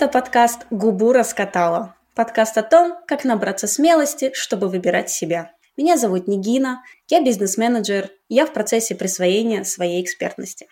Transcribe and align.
Это 0.00 0.06
подкаст 0.06 0.64
«Губу 0.70 1.12
раскатала». 1.12 1.96
Подкаст 2.14 2.56
о 2.56 2.62
том, 2.62 2.98
как 3.08 3.24
набраться 3.24 3.66
смелости, 3.66 4.30
чтобы 4.32 4.68
выбирать 4.68 5.10
себя. 5.10 5.50
Меня 5.76 5.96
зовут 5.96 6.28
Нигина, 6.28 6.84
я 7.08 7.20
бизнес-менеджер, 7.20 8.08
я 8.28 8.46
в 8.46 8.52
процессе 8.52 8.94
присвоения 8.94 9.64
своей 9.64 10.00
экспертности. 10.00 10.68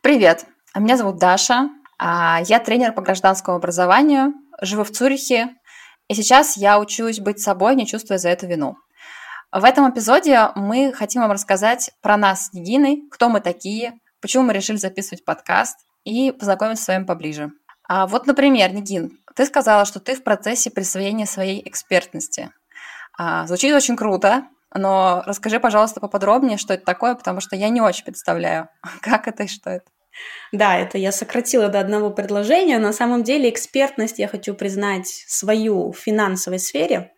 Привет, 0.00 0.44
а 0.72 0.78
меня 0.78 0.96
зовут 0.96 1.18
Даша, 1.18 1.70
а 1.98 2.40
я 2.46 2.60
тренер 2.60 2.92
по 2.92 3.02
гражданскому 3.02 3.56
образованию, 3.56 4.32
живу 4.60 4.84
в 4.84 4.92
Цюрихе, 4.92 5.48
и 6.06 6.14
сейчас 6.14 6.56
я 6.56 6.78
учусь 6.78 7.18
быть 7.18 7.40
собой, 7.40 7.74
не 7.74 7.84
чувствуя 7.84 8.18
за 8.18 8.28
это 8.28 8.46
вину. 8.46 8.76
В 9.50 9.64
этом 9.64 9.90
эпизоде 9.90 10.50
мы 10.54 10.92
хотим 10.92 11.22
вам 11.22 11.32
рассказать 11.32 11.90
про 12.00 12.16
нас 12.16 12.46
с 12.46 12.52
Нигиной, 12.52 13.08
кто 13.10 13.28
мы 13.28 13.40
такие, 13.40 13.94
почему 14.20 14.44
мы 14.44 14.52
решили 14.52 14.76
записывать 14.76 15.24
подкаст 15.24 15.80
и 16.04 16.30
познакомиться 16.30 16.84
с 16.84 16.88
вами 16.88 17.06
поближе. 17.06 17.50
А 17.88 18.06
вот, 18.06 18.26
например, 18.26 18.72
Нигин, 18.72 19.18
ты 19.34 19.46
сказала, 19.46 19.84
что 19.84 20.00
ты 20.00 20.14
в 20.14 20.24
процессе 20.24 20.70
присвоения 20.70 21.26
своей 21.26 21.66
экспертности. 21.68 22.50
А, 23.18 23.46
звучит 23.46 23.74
очень 23.74 23.96
круто, 23.96 24.46
но 24.74 25.22
расскажи, 25.26 25.60
пожалуйста, 25.60 26.00
поподробнее, 26.00 26.58
что 26.58 26.74
это 26.74 26.84
такое, 26.84 27.14
потому 27.14 27.40
что 27.40 27.56
я 27.56 27.68
не 27.68 27.80
очень 27.80 28.04
представляю, 28.04 28.68
как 29.00 29.28
это 29.28 29.44
и 29.44 29.48
что 29.48 29.70
это. 29.70 29.86
Да, 30.52 30.78
это 30.78 30.96
я 30.96 31.12
сократила 31.12 31.68
до 31.68 31.78
одного 31.80 32.10
предложения. 32.10 32.78
На 32.78 32.92
самом 32.92 33.22
деле 33.22 33.50
экспертность 33.50 34.18
я 34.18 34.28
хочу 34.28 34.54
признать 34.54 35.06
свою 35.06 35.92
в 35.92 35.98
финансовой 35.98 36.58
сфере. 36.58 37.12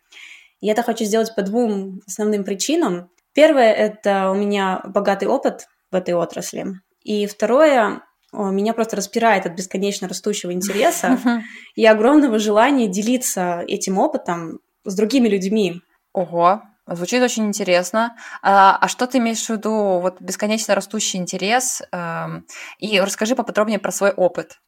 И 0.59 0.67
это 0.67 0.83
хочу 0.83 1.05
сделать 1.05 1.33
по 1.33 1.41
двум 1.41 2.01
основным 2.05 2.43
причинам. 2.43 3.09
Первое– 3.33 3.71
это 3.73 4.31
у 4.31 4.33
меня 4.33 4.81
богатый 4.83 5.29
опыт 5.29 5.67
в 5.91 5.95
этой 5.95 6.13
отрасли. 6.13 6.65
И 7.03 7.25
второе, 7.25 8.01
меня 8.33 8.73
просто 8.73 8.95
распирает 8.95 9.45
от 9.45 9.53
бесконечно 9.53 10.07
растущего 10.07 10.53
интереса 10.53 11.19
и 11.75 11.85
огромного 11.85 12.39
желания 12.39 12.87
делиться 12.87 13.63
этим 13.67 13.97
опытом 13.97 14.59
с 14.85 14.95
другими 14.95 15.27
людьми. 15.27 15.81
Ого, 16.13 16.61
звучит 16.87 17.21
очень 17.21 17.45
интересно. 17.45 18.15
А, 18.41 18.77
а 18.79 18.87
что 18.87 19.07
ты 19.07 19.17
имеешь 19.19 19.45
в 19.45 19.49
виду, 19.49 19.99
вот 19.99 20.21
бесконечно 20.21 20.75
растущий 20.75 21.19
интерес? 21.19 21.81
Эм, 21.91 22.45
и 22.79 22.99
расскажи 22.99 23.35
поподробнее 23.35 23.79
про 23.79 23.91
свой 23.91 24.11
опыт. 24.11 24.59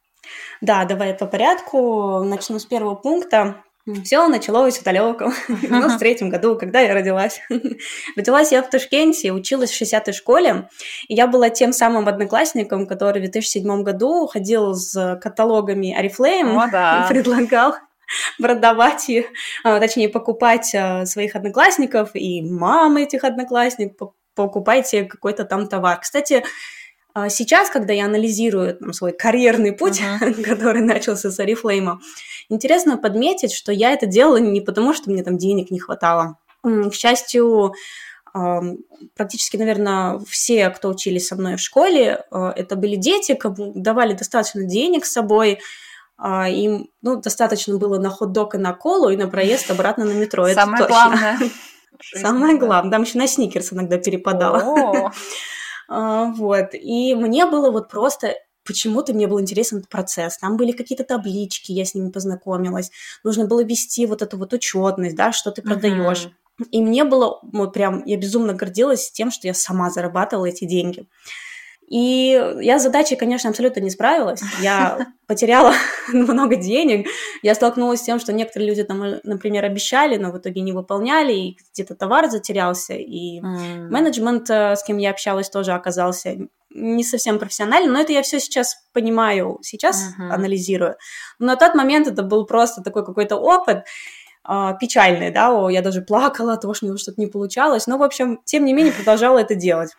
Да, 0.60 0.84
давай 0.84 1.14
по 1.14 1.26
порядку. 1.26 2.22
Начну 2.22 2.58
с 2.58 2.66
первого 2.66 2.94
пункта. 2.94 3.64
Все 4.04 4.28
началось 4.28 4.78
в 4.78 4.84
далеком 4.84 5.32
93 5.48 6.14
году, 6.28 6.56
когда 6.56 6.80
я 6.80 6.94
родилась. 6.94 7.40
родилась 8.16 8.52
я 8.52 8.62
в 8.62 8.70
Ташкенте, 8.70 9.32
училась 9.32 9.72
в 9.72 9.82
60-й 9.82 10.12
школе, 10.12 10.68
и 11.08 11.14
я 11.14 11.26
была 11.26 11.50
тем 11.50 11.72
самым 11.72 12.06
одноклассником, 12.06 12.86
который 12.86 13.18
в 13.18 13.30
2007 13.30 13.82
году 13.82 14.28
ходил 14.28 14.74
с 14.74 15.18
каталогами 15.20 15.96
Oriflame 15.98 16.70
да. 16.70 17.04
и 17.04 17.08
предлагал 17.12 17.74
продавать, 18.38 19.10
а, 19.64 19.80
точнее, 19.80 20.08
покупать 20.08 20.72
а, 20.74 21.04
своих 21.06 21.34
одноклассников 21.34 22.10
и 22.14 22.42
мамы 22.42 23.02
этих 23.02 23.24
одноклассников, 23.24 24.12
покупайте 24.34 25.04
какой-то 25.04 25.44
там 25.44 25.66
товар. 25.66 25.98
Кстати, 26.00 26.44
сейчас, 27.28 27.70
когда 27.70 27.92
я 27.92 28.06
анализирую 28.06 28.76
там, 28.76 28.92
свой 28.92 29.12
карьерный 29.12 29.72
путь, 29.72 30.00
uh-huh. 30.00 30.42
который 30.44 30.82
начался 30.82 31.30
с 31.30 31.38
Oriflame, 31.40 31.98
интересно 32.48 32.96
подметить, 32.96 33.52
что 33.52 33.72
я 33.72 33.92
это 33.92 34.06
делала 34.06 34.38
не 34.38 34.60
потому, 34.60 34.94
что 34.94 35.10
мне 35.10 35.22
там 35.22 35.38
денег 35.38 35.70
не 35.70 35.78
хватало. 35.78 36.38
К 36.62 36.92
счастью, 36.92 37.74
практически, 39.14 39.56
наверное, 39.56 40.20
все, 40.28 40.70
кто 40.70 40.88
учились 40.88 41.26
со 41.26 41.36
мной 41.36 41.56
в 41.56 41.60
школе, 41.60 42.24
э, 42.30 42.52
это 42.56 42.76
были 42.76 42.96
дети, 42.96 43.34
кому 43.34 43.72
давали 43.74 44.14
достаточно 44.14 44.64
денег 44.64 45.04
с 45.04 45.12
собой, 45.12 45.58
а, 46.16 46.48
им 46.48 46.88
ну, 47.02 47.16
достаточно 47.16 47.76
было 47.78 47.98
на 47.98 48.08
хот-дог 48.08 48.54
и 48.54 48.58
на 48.58 48.72
колу, 48.72 49.10
и 49.10 49.16
на 49.16 49.28
проезд 49.28 49.70
обратно 49.70 50.04
на 50.04 50.12
метро. 50.12 50.48
Самое 50.50 50.86
главное. 50.86 51.38
Самое 52.14 52.56
главное. 52.56 52.92
Там 52.92 53.02
еще 53.02 53.18
на 53.18 53.26
сникерс 53.26 53.72
иногда 53.72 53.98
перепадало. 53.98 55.12
А, 55.88 56.26
вот. 56.32 56.70
И 56.74 57.14
мне 57.14 57.46
было 57.46 57.70
вот 57.70 57.88
просто 57.88 58.34
почему-то 58.64 59.12
мне 59.12 59.26
был 59.26 59.40
интересен 59.40 59.78
этот 59.78 59.90
процесс. 59.90 60.38
Там 60.38 60.56
были 60.56 60.72
какие-то 60.72 61.04
таблички, 61.04 61.72
я 61.72 61.84
с 61.84 61.94
ними 61.94 62.10
познакомилась. 62.10 62.90
Нужно 63.24 63.46
было 63.46 63.64
вести 63.64 64.06
вот 64.06 64.22
эту 64.22 64.38
вот 64.38 64.52
учетность, 64.52 65.16
да, 65.16 65.32
что 65.32 65.50
ты 65.50 65.62
продаешь. 65.62 66.26
Uh-huh. 66.26 66.66
И 66.70 66.80
мне 66.80 67.04
было 67.04 67.40
вот 67.42 67.72
прям, 67.72 68.04
я 68.04 68.16
безумно 68.16 68.54
гордилась 68.54 69.10
тем, 69.10 69.30
что 69.30 69.46
я 69.48 69.54
сама 69.54 69.90
зарабатывала 69.90 70.46
эти 70.46 70.64
деньги. 70.64 71.08
И 71.92 72.42
я 72.62 72.78
с 72.78 72.84
задачей, 72.84 73.16
конечно, 73.16 73.50
абсолютно 73.50 73.80
не 73.80 73.90
справилась. 73.90 74.40
Я 74.62 75.08
потеряла 75.26 75.74
много 76.08 76.56
денег. 76.56 77.06
Я 77.42 77.54
столкнулась 77.54 78.00
с 78.00 78.04
тем, 78.04 78.18
что 78.18 78.32
некоторые 78.32 78.70
люди 78.70 78.82
там, 78.82 79.16
например, 79.24 79.66
обещали, 79.66 80.16
но 80.16 80.32
в 80.32 80.38
итоге 80.38 80.62
не 80.62 80.72
выполняли, 80.72 81.34
и 81.34 81.58
где-то 81.74 81.94
товар 81.94 82.30
затерялся, 82.30 82.94
и 82.94 83.40
mm. 83.40 83.90
менеджмент, 83.90 84.48
э, 84.48 84.74
с 84.74 84.82
кем 84.84 84.96
я 84.96 85.10
общалась, 85.10 85.50
тоже 85.50 85.72
оказался 85.72 86.38
не 86.70 87.04
совсем 87.04 87.38
профессиональным, 87.38 87.92
но 87.92 88.00
это 88.00 88.14
я 88.14 88.22
все 88.22 88.40
сейчас 88.40 88.74
понимаю, 88.94 89.58
сейчас 89.60 90.14
uh-huh. 90.18 90.30
анализирую. 90.30 90.96
Но 91.38 91.48
на 91.48 91.56
тот 91.56 91.74
момент 91.74 92.06
это 92.06 92.22
был 92.22 92.46
просто 92.46 92.80
такой 92.80 93.04
какой-то 93.04 93.36
опыт, 93.36 93.84
э, 94.48 94.72
печальный, 94.80 95.30
да, 95.30 95.52
о, 95.52 95.68
я 95.68 95.82
даже 95.82 96.00
плакала 96.00 96.54
от 96.54 96.62
того, 96.62 96.72
что 96.72 96.96
что-то 96.96 97.20
не 97.20 97.26
получалось, 97.26 97.86
но, 97.86 97.98
в 97.98 98.02
общем, 98.02 98.40
тем 98.46 98.64
не 98.64 98.72
менее, 98.72 98.94
продолжала 98.94 99.36
это 99.36 99.54
делать. 99.54 99.90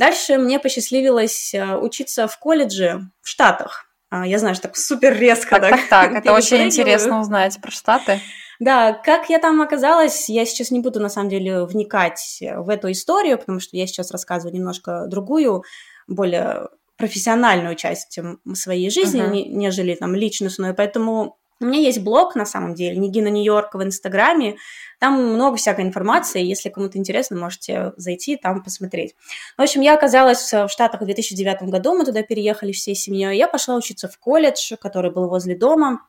Дальше 0.00 0.38
мне 0.38 0.58
посчастливилось 0.58 1.52
э, 1.52 1.76
учиться 1.76 2.26
в 2.26 2.38
колледже 2.38 3.10
в 3.20 3.28
Штатах. 3.28 3.84
А, 4.08 4.26
я 4.26 4.38
знаю, 4.38 4.54
что 4.54 4.68
так 4.68 4.76
супер 4.78 5.14
резко. 5.14 5.60
Так, 5.60 5.72
так, 5.72 5.88
так, 5.90 6.12
это 6.14 6.32
очень 6.32 6.62
интересно 6.62 7.20
узнать 7.20 7.60
про 7.60 7.70
Штаты. 7.70 8.18
Да, 8.60 8.94
как 8.94 9.28
я 9.28 9.38
там 9.38 9.60
оказалась, 9.60 10.30
я 10.30 10.46
сейчас 10.46 10.70
не 10.70 10.80
буду 10.80 11.00
на 11.00 11.10
самом 11.10 11.28
деле 11.28 11.66
вникать 11.66 12.38
в 12.40 12.70
эту 12.70 12.90
историю, 12.90 13.36
потому 13.36 13.60
что 13.60 13.76
я 13.76 13.86
сейчас 13.86 14.10
рассказываю 14.10 14.56
немножко 14.56 15.04
другую, 15.06 15.64
более 16.06 16.68
профессиональную 16.96 17.74
часть 17.74 18.18
своей 18.54 18.88
жизни, 18.88 19.20
uh-huh. 19.20 19.48
нежели 19.50 19.94
там 19.96 20.14
личностную, 20.14 20.74
поэтому 20.74 21.39
у 21.60 21.66
меня 21.66 21.80
есть 21.80 22.00
блог, 22.00 22.34
на 22.34 22.46
самом 22.46 22.74
деле, 22.74 22.96
Нигина 22.96 23.28
Нью-Йорк 23.28 23.74
в 23.74 23.82
Инстаграме. 23.82 24.56
Там 24.98 25.34
много 25.34 25.56
всякой 25.56 25.84
информации. 25.84 26.42
Если 26.42 26.70
кому-то 26.70 26.98
интересно, 26.98 27.38
можете 27.38 27.92
зайти 27.96 28.36
там 28.36 28.62
посмотреть. 28.62 29.14
В 29.56 29.62
общем, 29.62 29.82
я 29.82 29.94
оказалась 29.94 30.52
в 30.52 30.68
Штатах 30.68 31.02
в 31.02 31.04
2009 31.04 31.62
году. 31.64 31.94
Мы 31.94 32.04
туда 32.04 32.22
переехали 32.22 32.72
всей 32.72 32.94
семьей. 32.94 33.36
Я 33.36 33.46
пошла 33.46 33.76
учиться 33.76 34.08
в 34.08 34.18
колледж, 34.18 34.74
который 34.80 35.10
был 35.10 35.28
возле 35.28 35.56
дома. 35.56 36.06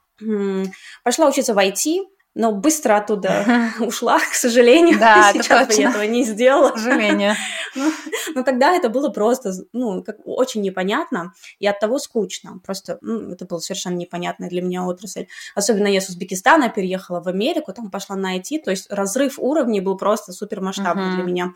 Пошла 1.03 1.27
учиться 1.27 1.53
в 1.53 1.57
IT 1.57 2.05
но 2.33 2.51
быстро 2.51 2.97
оттуда 2.97 3.45
ушла, 3.79 4.19
к 4.19 4.33
сожалению. 4.33 4.99
Да, 4.99 5.31
Сейчас 5.33 5.67
бы 5.67 5.73
я 5.73 5.89
этого 5.89 6.03
не 6.03 6.23
сделала. 6.23 6.69
К 6.69 6.77
сожалению. 6.77 7.35
но, 7.75 7.83
ну, 7.85 7.91
но 8.35 8.43
тогда 8.43 8.73
это 8.73 8.89
было 8.89 9.09
просто, 9.09 9.51
ну, 9.73 10.03
как, 10.03 10.17
очень 10.25 10.61
непонятно 10.61 11.33
и 11.59 11.67
от 11.67 11.79
того 11.79 11.99
скучно. 11.99 12.59
Просто, 12.63 12.97
ну, 13.01 13.31
это 13.31 13.45
было 13.45 13.59
совершенно 13.59 13.95
непонятная 13.95 14.49
для 14.49 14.61
меня 14.61 14.85
отрасль. 14.85 15.27
Особенно 15.55 15.87
я 15.87 15.99
с 15.99 16.09
Узбекистана 16.09 16.69
переехала 16.69 17.21
в 17.21 17.27
Америку, 17.27 17.73
там 17.73 17.91
пошла 17.91 18.15
на 18.15 18.37
IT, 18.37 18.63
то 18.63 18.71
есть 18.71 18.91
разрыв 18.91 19.37
уровней 19.37 19.81
был 19.81 19.97
просто 19.97 20.31
супер 20.31 20.61
масштабный 20.61 21.09
uh-huh. 21.09 21.15
для 21.15 21.23
меня. 21.23 21.53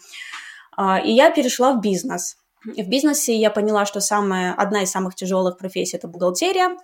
А, 0.75 0.99
и 0.99 1.11
я 1.11 1.31
перешла 1.31 1.73
в 1.73 1.81
бизнес. 1.81 2.37
В 2.65 2.89
бизнесе 2.89 3.35
я 3.35 3.51
поняла, 3.51 3.85
что 3.85 3.99
самая, 3.99 4.53
одна 4.53 4.81
из 4.81 4.91
самых 4.91 5.15
тяжелых 5.15 5.57
профессий– 5.57 5.97
это 5.97 6.07
бухгалтерия, 6.07 6.75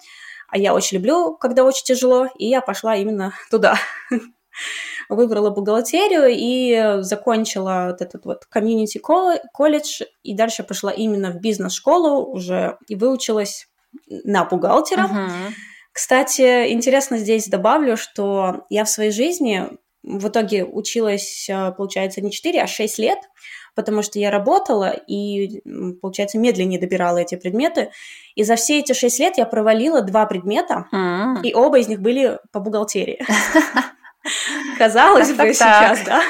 а 0.51 0.57
я 0.57 0.73
очень 0.73 0.97
люблю, 0.97 1.35
когда 1.35 1.63
очень 1.63 1.85
тяжело, 1.85 2.27
и 2.37 2.47
я 2.47 2.61
пошла 2.61 2.95
именно 2.95 3.33
туда. 3.49 3.77
Выбрала 5.09 5.49
бухгалтерию 5.49 6.27
и 6.29 7.01
закончила 7.01 7.87
вот 7.91 8.01
этот 8.01 8.25
вот 8.25 8.45
комьюнити 8.45 8.99
колледж, 8.99 10.01
и 10.23 10.35
дальше 10.35 10.63
пошла 10.63 10.91
именно 10.91 11.31
в 11.31 11.39
бизнес-школу 11.39 12.25
уже 12.25 12.77
и 12.87 12.95
выучилась 12.95 13.67
на 14.09 14.45
бухгалтера. 14.45 15.03
Uh-huh. 15.03 15.51
Кстати, 15.93 16.71
интересно 16.71 17.17
здесь 17.17 17.47
добавлю, 17.47 17.97
что 17.97 18.65
я 18.69 18.85
в 18.85 18.89
своей 18.89 19.11
жизни 19.11 19.69
в 20.03 20.29
итоге 20.29 20.65
училась, 20.65 21.49
получается, 21.77 22.21
не 22.21 22.31
4, 22.31 22.61
а 22.61 22.67
6 22.67 22.99
лет 22.99 23.19
потому 23.75 24.01
что 24.01 24.19
я 24.19 24.31
работала 24.31 24.91
и, 25.07 25.61
получается, 26.01 26.37
медленнее 26.37 26.79
добирала 26.79 27.17
эти 27.17 27.35
предметы. 27.35 27.91
И 28.35 28.43
за 28.43 28.55
все 28.55 28.79
эти 28.79 28.93
шесть 28.93 29.19
лет 29.19 29.37
я 29.37 29.45
провалила 29.45 30.01
два 30.01 30.25
предмета, 30.25 30.87
mm-hmm. 30.91 31.41
и 31.43 31.53
оба 31.53 31.79
из 31.79 31.87
них 31.87 32.01
были 32.01 32.39
по 32.51 32.59
бухгалтерии. 32.59 33.23
Казалось 34.81 35.27
так, 35.27 35.37
бы, 35.37 35.53
так, 35.53 35.55
сейчас, 35.55 35.99
так. 35.99 36.23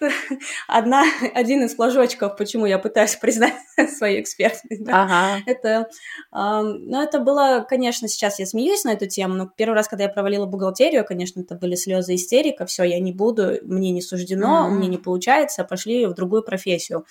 да, 0.00 0.08
одна, 0.68 1.04
один 1.34 1.64
из 1.64 1.74
флажочков, 1.74 2.36
почему 2.36 2.64
я 2.64 2.78
пытаюсь 2.78 3.16
признать 3.20 3.54
свою 3.96 4.20
экспертность, 4.20 4.84
да, 4.84 5.02
ага. 5.02 5.42
это, 5.46 5.68
э, 5.68 6.60
ну, 6.62 7.02
это 7.02 7.18
было, 7.18 7.66
конечно, 7.68 8.06
сейчас 8.06 8.38
я 8.38 8.46
смеюсь 8.46 8.84
на 8.84 8.92
эту 8.92 9.08
тему, 9.08 9.34
но 9.34 9.46
первый 9.48 9.74
раз, 9.74 9.88
когда 9.88 10.04
я 10.04 10.10
провалила 10.10 10.46
бухгалтерию, 10.46 11.04
конечно, 11.04 11.40
это 11.40 11.56
были 11.56 11.74
слезы 11.74 12.14
истерика, 12.14 12.66
все, 12.66 12.84
я 12.84 13.00
не 13.00 13.12
буду, 13.12 13.54
мне 13.64 13.90
не 13.90 14.00
суждено, 14.00 14.68
mm-hmm. 14.68 14.70
мне 14.70 14.86
не 14.86 14.98
получается, 14.98 15.64
пошли 15.64 16.06
в 16.06 16.14
другую 16.14 16.44
профессию. 16.44 17.04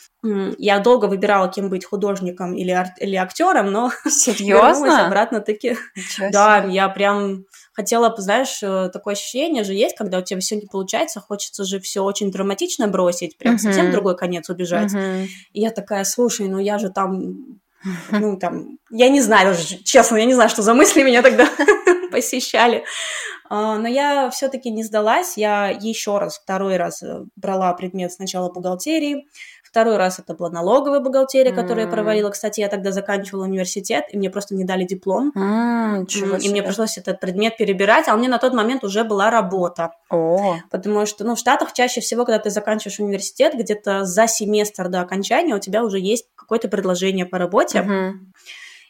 Я 0.57 0.79
долго 0.79 1.07
выбирала, 1.07 1.49
кем 1.49 1.69
быть, 1.69 1.83
художником 1.83 2.53
или, 2.55 2.71
ар- 2.71 2.95
или 2.99 3.15
актером, 3.15 3.71
но 3.71 3.91
Серьезно? 4.09 5.07
обратно-таки. 5.07 5.77
Да, 6.31 6.63
я 6.63 6.87
прям 6.87 7.43
хотела, 7.77 8.13
знаешь, 8.17 8.57
э, 8.63 8.89
такое 8.91 9.13
ощущение 9.13 9.63
же 9.63 9.75
есть, 9.75 9.95
когда 9.95 10.17
у 10.17 10.21
тебя 10.23 10.39
все 10.39 10.55
не 10.55 10.65
получается, 10.65 11.19
хочется 11.21 11.63
же 11.63 11.79
все 11.79 12.01
очень 12.01 12.31
драматично 12.31 12.87
бросить, 12.87 13.37
прям 13.37 13.55
uh-huh. 13.55 13.59
совсем 13.59 13.91
другой 13.91 14.17
конец 14.17 14.49
убежать. 14.49 14.91
Uh-huh. 14.91 15.27
И 15.53 15.61
я 15.61 15.69
такая, 15.69 16.03
слушай, 16.03 16.47
ну 16.47 16.57
я 16.57 16.79
же 16.79 16.89
там, 16.89 17.59
ну 18.09 18.35
там, 18.37 18.79
я 18.89 19.09
не 19.09 19.21
знаю 19.21 19.49
даже, 19.53 19.77
честно, 19.83 20.17
я 20.17 20.25
не 20.25 20.33
знаю, 20.33 20.49
что 20.49 20.63
за 20.63 20.73
мысли 20.73 21.03
меня 21.03 21.21
тогда 21.21 21.47
посещали. 22.11 22.83
А, 23.47 23.77
но 23.77 23.87
я 23.87 24.31
все-таки 24.31 24.71
не 24.71 24.83
сдалась, 24.83 25.37
я 25.37 25.69
еще 25.69 26.17
раз, 26.17 26.39
второй 26.39 26.77
раз 26.77 27.03
э, 27.03 27.25
брала 27.35 27.71
предмет 27.73 28.11
сначала 28.11 28.51
бухгалтерии, 28.51 29.27
Второй 29.69 29.97
раз 29.97 30.19
это 30.19 30.33
была 30.33 30.49
налоговая 30.49 31.01
бухгалтерия, 31.01 31.53
которую 31.53 31.85
я 31.85 31.91
провалила. 31.91 32.29
Кстати, 32.29 32.61
я 32.61 32.69
тогда 32.69 32.91
заканчивала 32.91 33.43
университет, 33.43 34.05
и 34.11 34.17
мне 34.17 34.29
просто 34.29 34.55
не 34.55 34.63
дали 34.63 34.85
диплом. 34.85 35.33
Mm, 35.35 36.39
и 36.39 36.49
мне 36.49 36.63
пришлось 36.63 36.97
этот 36.97 37.19
предмет 37.19 37.57
перебирать, 37.57 38.07
а 38.07 38.15
у 38.15 38.17
меня 38.17 38.29
на 38.29 38.37
тот 38.37 38.53
момент 38.53 38.83
уже 38.83 39.03
была 39.03 39.29
работа. 39.29 39.91
Потому 40.71 41.05
что, 41.05 41.25
ну, 41.25 41.35
в 41.35 41.39
Штатах 41.39 41.73
чаще 41.73 41.99
всего, 41.99 42.23
когда 42.25 42.39
ты 42.39 42.49
заканчиваешь 42.49 42.99
университет, 42.99 43.53
где-то 43.55 44.05
за 44.05 44.27
семестр 44.27 44.87
до 44.87 45.01
окончания 45.01 45.55
у 45.55 45.59
тебя 45.59 45.83
уже 45.83 45.99
есть 45.99 46.27
какое-то 46.35 46.69
предложение 46.69 47.25
по 47.25 47.37
работе. 47.37 47.83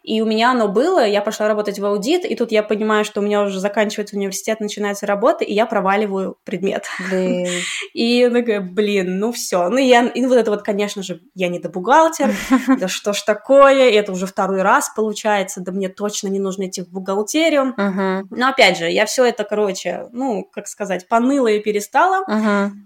И 0.07 0.21
у 0.21 0.25
меня 0.25 0.51
оно 0.51 0.69
было, 0.69 1.05
я 1.05 1.21
пошла 1.21 1.49
работать 1.49 1.79
в 1.79 1.85
аудит, 1.85 2.23
и 2.23 2.33
тут 2.33 2.53
я 2.53 2.63
понимаю, 2.63 3.03
что 3.03 3.19
у 3.19 3.23
меня 3.23 3.43
уже 3.43 3.59
заканчивается 3.59 4.15
университет, 4.15 4.61
начинается 4.61 5.05
работа, 5.05 5.43
и 5.43 5.53
я 5.53 5.65
проваливаю 5.65 6.37
предмет. 6.45 6.85
Блин. 7.11 7.49
И 7.93 8.19
я 8.19 8.29
такая, 8.29 8.61
блин, 8.61 9.19
ну 9.19 9.33
все. 9.33 9.67
Ну, 9.67 9.77
я, 9.77 10.05
и 10.07 10.25
вот 10.25 10.37
это 10.37 10.51
вот, 10.51 10.61
конечно 10.61 11.03
же, 11.03 11.19
я 11.33 11.49
не 11.49 11.59
до 11.59 11.67
бухгалтер, 11.67 12.33
да 12.79 12.87
что 12.87 13.11
ж 13.11 13.21
такое, 13.23 13.89
и 13.89 13.95
это 13.95 14.11
уже 14.13 14.27
второй 14.27 14.61
раз 14.61 14.91
получается, 14.95 15.61
да 15.61 15.71
мне 15.71 15.89
точно 15.89 16.27
не 16.27 16.39
нужно 16.39 16.67
идти 16.67 16.83
в 16.83 16.89
бухгалтерию. 16.89 17.73
Но 18.29 18.49
опять 18.49 18.77
же, 18.77 18.89
я 18.89 19.05
все 19.05 19.25
это, 19.25 19.43
короче, 19.43 20.07
ну, 20.13 20.43
как 20.43 20.67
сказать, 20.67 21.09
поныла 21.09 21.47
и 21.47 21.59
перестала. 21.59 22.23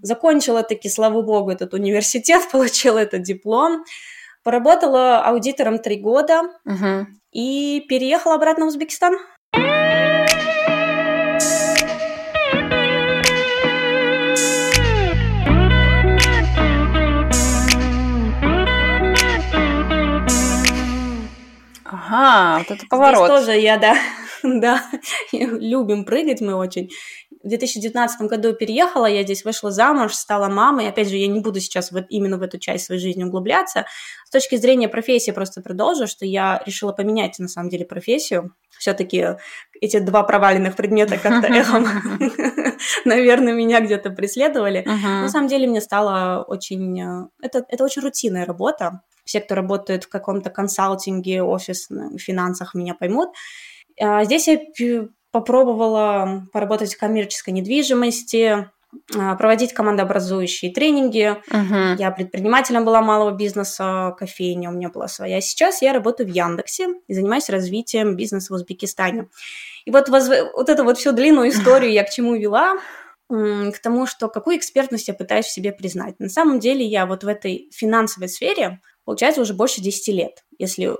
Закончила 0.01 0.63
таки, 0.63 0.89
слава 0.89 1.21
богу, 1.21 1.51
этот 1.51 1.73
университет, 1.75 2.41
получила 2.51 2.97
этот 2.97 3.21
диплом. 3.21 3.83
Поработала 4.43 5.23
аудитором 5.23 5.77
три 5.77 5.97
года 5.97 6.41
угу. 6.65 7.05
и 7.31 7.85
переехала 7.87 8.35
обратно 8.35 8.65
в 8.65 8.69
Узбекистан. 8.69 9.17
Ага, 21.85 22.57
вот 22.59 22.71
это 22.71 22.87
поворот. 22.89 23.29
Здесь 23.29 23.39
тоже 23.39 23.59
я, 23.59 23.77
да, 23.77 23.95
да, 24.59 24.83
любим 25.31 26.05
прыгать 26.05 26.41
мы 26.41 26.55
очень 26.55 26.89
в 27.43 27.47
2019 27.47 28.21
году 28.21 28.53
переехала, 28.53 29.05
я 29.05 29.23
здесь 29.23 29.43
вышла 29.43 29.71
замуж, 29.71 30.13
стала 30.13 30.47
мамой. 30.47 30.87
Опять 30.87 31.09
же, 31.09 31.17
я 31.17 31.27
не 31.27 31.39
буду 31.39 31.59
сейчас 31.59 31.91
вот 31.91 32.05
именно 32.09 32.37
в 32.37 32.41
эту 32.43 32.59
часть 32.59 32.85
своей 32.85 33.01
жизни 33.01 33.23
углубляться. 33.23 33.85
С 34.25 34.29
точки 34.29 34.55
зрения 34.55 34.87
профессии 34.87 35.31
просто 35.31 35.61
продолжу, 35.61 36.07
что 36.07 36.25
я 36.25 36.61
решила 36.65 36.91
поменять 36.91 37.39
на 37.39 37.47
самом 37.47 37.69
деле 37.69 37.85
профессию. 37.85 38.53
Все-таки 38.77 39.37
эти 39.79 39.99
два 39.99 40.23
проваленных 40.23 40.75
предмета 40.75 41.17
как-то 41.17 41.47
эхом, 41.53 41.85
наверное, 43.05 43.53
меня 43.53 43.81
где-то 43.81 44.11
преследовали. 44.11 44.83
На 44.85 45.29
самом 45.29 45.47
деле 45.47 45.67
мне 45.67 45.81
стало 45.81 46.43
очень... 46.43 47.01
Э, 47.01 47.27
это, 47.41 47.65
это 47.67 47.83
очень 47.83 48.01
рутинная 48.03 48.45
работа. 48.45 49.01
Все, 49.23 49.39
кто 49.39 49.55
работает 49.55 50.03
в 50.03 50.09
каком-то 50.09 50.49
консалтинге, 50.49 51.43
офис, 51.43 51.87
финансах, 52.17 52.73
меня 52.75 52.93
поймут. 52.93 53.29
А 53.99 54.23
здесь 54.23 54.47
я 54.47 54.59
попробовала 55.31 56.47
поработать 56.51 56.95
в 56.95 56.99
коммерческой 56.99 57.51
недвижимости, 57.51 58.69
а, 59.17 59.35
проводить 59.35 59.73
командообразующие 59.73 60.71
тренинги. 60.71 61.37
Uh-huh. 61.49 61.95
Я 61.97 62.11
предпринимателем 62.11 62.83
была 62.83 63.01
малого 63.01 63.31
бизнеса, 63.31 64.13
кофейня 64.17 64.69
у 64.69 64.73
меня 64.73 64.89
была 64.89 65.07
своя. 65.07 65.39
Сейчас 65.39 65.81
я 65.81 65.93
работаю 65.93 66.27
в 66.27 66.33
Яндексе 66.33 66.87
и 67.07 67.13
занимаюсь 67.13 67.49
развитием 67.49 68.15
бизнеса 68.17 68.51
в 68.51 68.55
Узбекистане. 68.57 69.29
И 69.85 69.91
вот, 69.91 70.09
воз... 70.09 70.29
вот 70.53 70.69
эту 70.69 70.83
вот 70.83 70.97
всю 70.97 71.13
длинную 71.13 71.49
историю 71.49 71.91
я 71.91 72.03
к 72.03 72.09
чему 72.09 72.35
вела? 72.35 72.77
К 73.29 73.79
тому, 73.81 74.07
что 74.07 74.27
какую 74.27 74.57
экспертность 74.57 75.07
я 75.07 75.13
пытаюсь 75.13 75.45
в 75.45 75.53
себе 75.53 75.71
признать. 75.71 76.19
На 76.19 76.27
самом 76.27 76.59
деле 76.59 76.85
я 76.85 77.05
вот 77.05 77.23
в 77.23 77.27
этой 77.29 77.69
финансовой 77.73 78.27
сфере, 78.27 78.81
получается, 79.05 79.39
уже 79.39 79.53
больше 79.53 79.79
10 79.79 80.07
лет, 80.09 80.43
если 80.59 80.97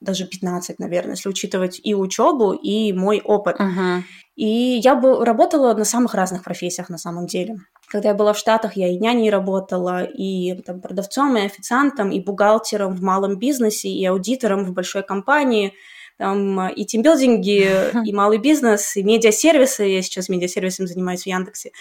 даже 0.00 0.26
15, 0.26 0.78
наверное, 0.78 1.14
если 1.14 1.28
учитывать 1.28 1.80
и 1.82 1.94
учебу, 1.94 2.52
и 2.52 2.92
мой 2.92 3.20
опыт. 3.20 3.60
Uh-huh. 3.60 4.02
И 4.36 4.80
я 4.82 4.94
бы 4.94 5.24
работала 5.24 5.74
на 5.74 5.84
самых 5.84 6.14
разных 6.14 6.42
профессиях 6.42 6.88
на 6.88 6.98
самом 6.98 7.26
деле. 7.26 7.58
Когда 7.88 8.10
я 8.10 8.14
была 8.14 8.32
в 8.32 8.38
Штатах, 8.38 8.76
я 8.76 8.88
и 8.88 8.96
няней 8.96 9.30
работала, 9.30 10.04
и 10.04 10.54
там, 10.62 10.80
продавцом, 10.80 11.36
и 11.36 11.44
официантом, 11.44 12.10
и 12.10 12.20
бухгалтером 12.20 12.94
в 12.94 13.02
малом 13.02 13.38
бизнесе, 13.38 13.88
и 13.88 14.04
аудитором 14.06 14.64
в 14.64 14.72
большой 14.72 15.02
компании, 15.02 15.74
там, 16.16 16.68
и 16.68 16.84
тимбилдинги, 16.84 17.68
и 18.06 18.12
малый 18.12 18.38
бизнес, 18.38 18.96
и 18.96 19.02
медиасервисы. 19.02 19.84
Я 19.84 20.02
сейчас 20.02 20.28
медиасервисом 20.28 20.86
занимаюсь 20.86 21.24
в 21.24 21.26
Яндексе. 21.26 21.72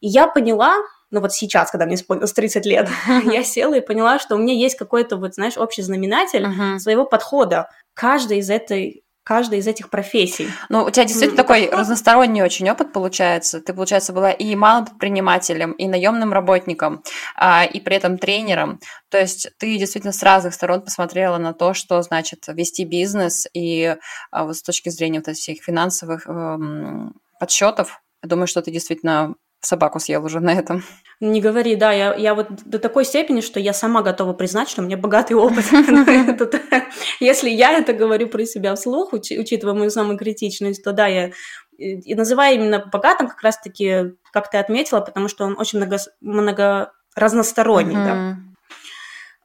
И 0.00 0.08
я 0.08 0.26
поняла, 0.26 0.74
ну 1.12 1.20
вот 1.20 1.32
сейчас, 1.32 1.70
когда 1.70 1.86
мне 1.86 1.94
исполнилось 1.94 2.32
30 2.32 2.66
лет, 2.66 2.88
я 3.24 3.44
села 3.44 3.74
и 3.74 3.80
поняла, 3.80 4.18
что 4.18 4.34
у 4.34 4.38
меня 4.38 4.54
есть 4.54 4.76
какой-то, 4.76 5.16
вот, 5.16 5.34
знаешь, 5.34 5.56
общий 5.56 5.82
знаменатель 5.82 6.44
uh-huh. 6.44 6.78
своего 6.78 7.04
подхода. 7.04 7.68
Каждая 7.94 8.38
из 8.38 8.50
этой 8.50 9.04
каждой 9.24 9.60
из 9.60 9.68
этих 9.68 9.88
профессий. 9.88 10.48
Ну, 10.68 10.82
у 10.82 10.90
тебя 10.90 11.04
действительно 11.04 11.40
mm-hmm. 11.40 11.68
такой 11.68 11.70
разносторонний 11.70 12.42
очень 12.42 12.68
опыт 12.68 12.92
получается. 12.92 13.60
Ты, 13.60 13.72
получается, 13.72 14.12
была 14.12 14.32
и 14.32 14.54
малым 14.56 14.86
предпринимателем, 14.86 15.72
и 15.72 15.86
наемным 15.86 16.32
работником, 16.32 17.04
а, 17.36 17.64
и 17.64 17.78
при 17.80 17.96
этом 17.96 18.18
тренером. 18.18 18.80
То 19.10 19.18
есть 19.18 19.48
ты 19.58 19.78
действительно 19.78 20.12
с 20.12 20.22
разных 20.24 20.54
сторон 20.54 20.82
посмотрела 20.82 21.38
на 21.38 21.52
то, 21.52 21.72
что 21.72 22.02
значит 22.02 22.44
вести 22.48 22.84
бизнес, 22.84 23.46
и 23.54 23.96
а, 24.32 24.44
вот 24.44 24.56
с 24.56 24.62
точки 24.62 24.88
зрения 24.88 25.20
вот 25.20 25.28
этих 25.28 25.40
всех 25.40 25.62
финансовых 25.62 26.26
эм, 26.26 27.14
подсчетов, 27.38 28.02
я 28.24 28.28
думаю, 28.28 28.46
что 28.46 28.62
ты 28.62 28.70
действительно 28.70 29.34
собаку 29.62 30.00
съел 30.00 30.24
уже 30.24 30.40
на 30.40 30.52
этом. 30.52 30.84
Не 31.20 31.40
говори, 31.40 31.76
да, 31.76 31.92
я, 31.92 32.14
я 32.14 32.34
вот 32.34 32.48
до 32.64 32.78
такой 32.78 33.04
степени, 33.04 33.40
что 33.40 33.60
я 33.60 33.72
сама 33.72 34.02
готова 34.02 34.32
признать, 34.32 34.68
что 34.68 34.82
у 34.82 34.84
меня 34.84 34.96
богатый 34.96 35.34
опыт. 35.34 35.64
Если 37.20 37.48
я 37.48 37.72
это 37.78 37.92
говорю 37.92 38.28
про 38.28 38.44
себя 38.44 38.74
вслух, 38.74 39.12
учитывая 39.12 39.74
мою 39.74 39.90
самокритичность, 39.90 40.82
то 40.82 40.92
да, 40.92 41.06
я 41.06 41.30
и 41.78 42.14
называю 42.14 42.56
именно 42.56 42.84
богатым 42.84 43.28
как 43.28 43.40
раз-таки, 43.42 44.14
как 44.32 44.50
ты 44.50 44.58
отметила, 44.58 45.00
потому 45.00 45.28
что 45.28 45.44
он 45.44 45.56
очень 45.58 45.78
много, 45.78 45.98
много 46.20 46.92
разносторонний, 47.14 47.94
да. 47.94 48.36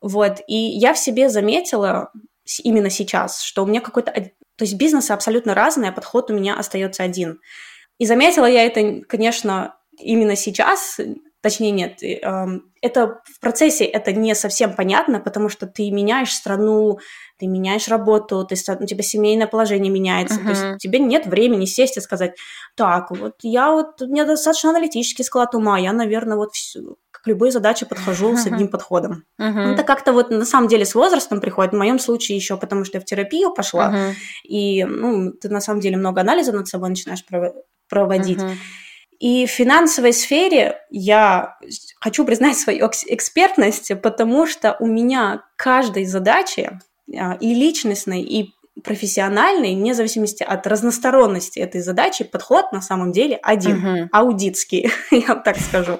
Вот, 0.02 0.42
и 0.48 0.56
я 0.56 0.94
в 0.94 1.00
себе 1.00 1.30
заметила 1.30 2.12
именно 2.64 2.90
сейчас, 2.90 3.42
что 3.42 3.64
у 3.64 3.66
меня 3.66 3.82
какой-то... 3.82 4.12
То 4.12 4.64
есть 4.64 4.76
бизнесы 4.76 5.12
абсолютно 5.12 5.54
разные, 5.54 5.90
а 5.90 5.94
подход 5.94 6.32
у 6.32 6.34
меня 6.34 6.58
остается 6.58 7.04
один. 7.04 7.40
И 7.98 8.06
заметила 8.06 8.46
я 8.46 8.66
это, 8.66 9.02
конечно, 9.08 9.76
именно 10.00 10.36
сейчас, 10.36 11.00
точнее 11.42 11.72
нет, 11.72 12.02
эм, 12.02 12.72
это 12.82 13.22
в 13.26 13.40
процессе 13.40 13.86
это 13.86 14.12
не 14.12 14.36
совсем 14.36 14.74
понятно, 14.74 15.20
потому 15.20 15.50
что 15.50 15.68
ты 15.68 15.92
меняешь 15.92 16.32
страну, 16.32 17.00
ты 17.38 17.48
меняешь 17.48 17.88
работу, 17.88 18.46
ты, 18.46 18.56
у 18.56 18.86
тебя 18.86 19.04
семейное 19.04 19.48
положение 19.48 19.92
меняется, 19.92 20.40
uh-huh. 20.40 20.44
то 20.44 20.50
есть 20.50 20.80
тебе 20.80 21.00
нет 21.00 21.26
времени 21.26 21.66
сесть 21.66 21.98
и 21.98 22.02
сказать, 22.02 22.36
так, 22.76 23.12
вот 23.12 23.36
я 23.42 23.72
вот, 23.72 24.02
у 24.02 24.08
меня 24.08 24.26
достаточно 24.26 24.72
аналитический 24.72 25.24
склад 25.24 25.56
ума, 25.56 25.78
я, 25.78 25.94
наверное, 25.94 26.38
вот 26.38 26.54
всю, 26.54 26.98
к 27.12 27.28
любой 27.28 27.52
задаче 27.52 27.86
подхожу 27.86 28.34
uh-huh. 28.34 28.38
с 28.38 28.48
одним 28.48 28.70
подходом. 28.70 29.24
Uh-huh. 29.40 29.74
Это 29.74 29.84
как-то 29.84 30.14
вот 30.14 30.30
на 30.30 30.46
самом 30.46 30.68
деле 30.68 30.86
с 30.86 30.96
возрастом 30.96 31.40
приходит, 31.40 31.74
в 31.74 31.78
моем 31.78 32.00
случае 32.00 32.38
еще 32.38 32.58
потому, 32.58 32.86
что 32.86 32.98
я 32.98 33.02
в 33.02 33.06
терапию 33.06 33.54
пошла, 33.54 33.94
uh-huh. 33.94 34.14
и 34.44 34.84
ну, 34.84 35.32
ты 35.32 35.50
на 35.50 35.62
самом 35.62 35.82
деле 35.82 35.98
много 35.98 36.22
анализа 36.22 36.52
над 36.52 36.68
собой 36.68 36.90
начинаешь 36.90 37.24
проводить. 37.90 38.40
Uh-huh. 38.40 38.56
И 39.20 39.46
в 39.46 39.50
финансовой 39.50 40.14
сфере 40.14 40.80
я 40.90 41.58
хочу 42.00 42.24
признать 42.24 42.58
свою 42.58 42.88
экспертность, 42.88 43.92
потому 44.02 44.46
что 44.46 44.76
у 44.80 44.86
меня 44.86 45.44
каждой 45.56 46.06
задачи 46.06 46.80
а, 47.16 47.36
и 47.40 47.54
личностной, 47.54 48.22
и 48.22 48.54
профессиональный, 48.84 49.76
вне 49.76 49.96
зависимости 49.96 50.44
от 50.44 50.68
разносторонности 50.68 51.60
этой 51.60 51.82
задачи, 51.82 52.24
подход 52.24 52.72
на 52.72 52.82
самом 52.82 53.12
деле 53.12 53.40
один, 53.42 53.84
uh-huh. 53.84 54.08
аудитский, 54.12 54.92
я 55.12 55.36
так 55.36 55.58
скажу. 55.58 56.00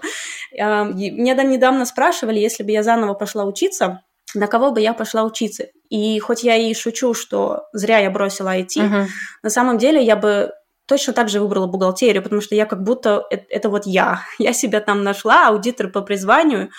Меня 0.52 1.34
недавно 1.44 1.86
спрашивали, 1.86 2.40
если 2.40 2.64
бы 2.64 2.72
я 2.72 2.84
заново 2.84 3.16
пошла 3.16 3.46
учиться, 3.46 4.04
на 4.36 4.48
кого 4.48 4.72
бы 4.72 4.82
я 4.82 4.94
пошла 4.94 5.24
учиться. 5.24 5.66
И 5.90 6.20
хоть 6.20 6.44
я 6.44 6.56
и 6.56 6.74
шучу, 6.74 7.14
что 7.14 7.64
зря 7.74 8.00
я 8.00 8.12
бросила 8.12 8.56
IT, 8.56 8.78
uh-huh. 8.78 9.06
на 9.42 9.50
самом 9.50 9.78
деле 9.78 10.04
я 10.04 10.16
бы 10.16 10.52
точно 10.88 11.14
так 11.14 11.30
же 11.30 11.40
выбрала 11.40 11.68
бухгалтерию, 11.68 12.24
потому 12.24 12.42
что 12.42 12.56
я 12.56 12.66
как 12.66 12.82
будто 12.82 13.26
это, 13.30 13.46
это 13.50 13.70
вот 13.70 13.86
я. 13.86 14.22
Я 14.40 14.54
себя 14.54 14.80
там 14.80 15.04
нашла, 15.04 15.50
аудитор 15.50 15.90
по 15.90 16.02
призванию. 16.02 16.70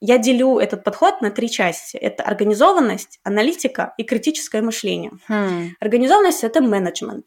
Я 0.00 0.18
делю 0.18 0.58
этот 0.58 0.84
подход 0.84 1.20
на 1.22 1.30
три 1.30 1.50
части. 1.50 1.96
Это 1.96 2.22
организованность, 2.22 3.18
аналитика 3.24 3.94
и 3.96 4.04
критическое 4.04 4.62
мышление. 4.62 5.12
Hmm. 5.28 5.70
Организованность– 5.80 6.44
это 6.44 6.60
менеджмент. 6.60 7.26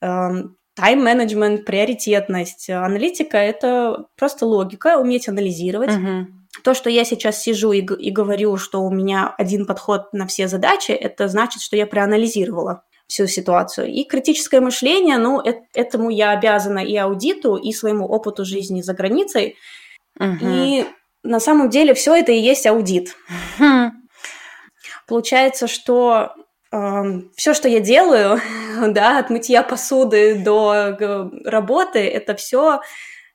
Эм, 0.00 0.56
тайм-менеджмент, 0.74 1.64
приоритетность. 1.64 2.70
Аналитика– 2.70 3.36
это 3.38 4.06
просто 4.16 4.46
логика, 4.46 4.98
уметь 4.98 5.28
анализировать. 5.28 5.90
Uh-huh. 5.90 6.26
То, 6.64 6.74
что 6.74 6.90
я 6.90 7.04
сейчас 7.04 7.42
сижу 7.42 7.72
и, 7.72 7.80
и 7.80 8.10
говорю, 8.10 8.56
что 8.56 8.82
у 8.82 8.90
меня 8.90 9.32
один 9.38 9.66
подход 9.66 10.12
на 10.12 10.26
все 10.26 10.48
задачи, 10.48 10.92
это 10.92 11.28
значит, 11.28 11.62
что 11.62 11.76
я 11.76 11.86
проанализировала 11.86 12.82
всю 13.08 13.26
ситуацию. 13.26 13.88
И 13.88 14.04
критическое 14.04 14.60
мышление, 14.60 15.18
ну, 15.18 15.40
э 15.40 15.54
этому 15.74 16.10
я 16.10 16.30
обязана 16.30 16.78
и 16.78 16.94
аудиту, 16.96 17.56
и 17.56 17.72
своему 17.72 18.06
опыту 18.06 18.44
жизни 18.44 18.82
за 18.82 18.92
границей. 18.92 19.56
Uh-huh. 20.20 20.38
И 20.42 20.86
на 21.22 21.40
самом 21.40 21.70
деле 21.70 21.94
все 21.94 22.14
это 22.14 22.32
и 22.32 22.38
есть 22.38 22.66
аудит. 22.66 23.16
Uh-huh. 23.58 23.90
Получается, 25.06 25.66
что 25.66 26.34
э, 26.70 27.02
все, 27.34 27.54
что 27.54 27.68
я 27.68 27.80
делаю, 27.80 28.40
да, 28.88 29.18
от 29.18 29.30
мытья 29.30 29.62
посуды 29.62 30.36
до 30.36 30.96
работы, 31.44 32.00
это 32.00 32.34
все 32.34 32.80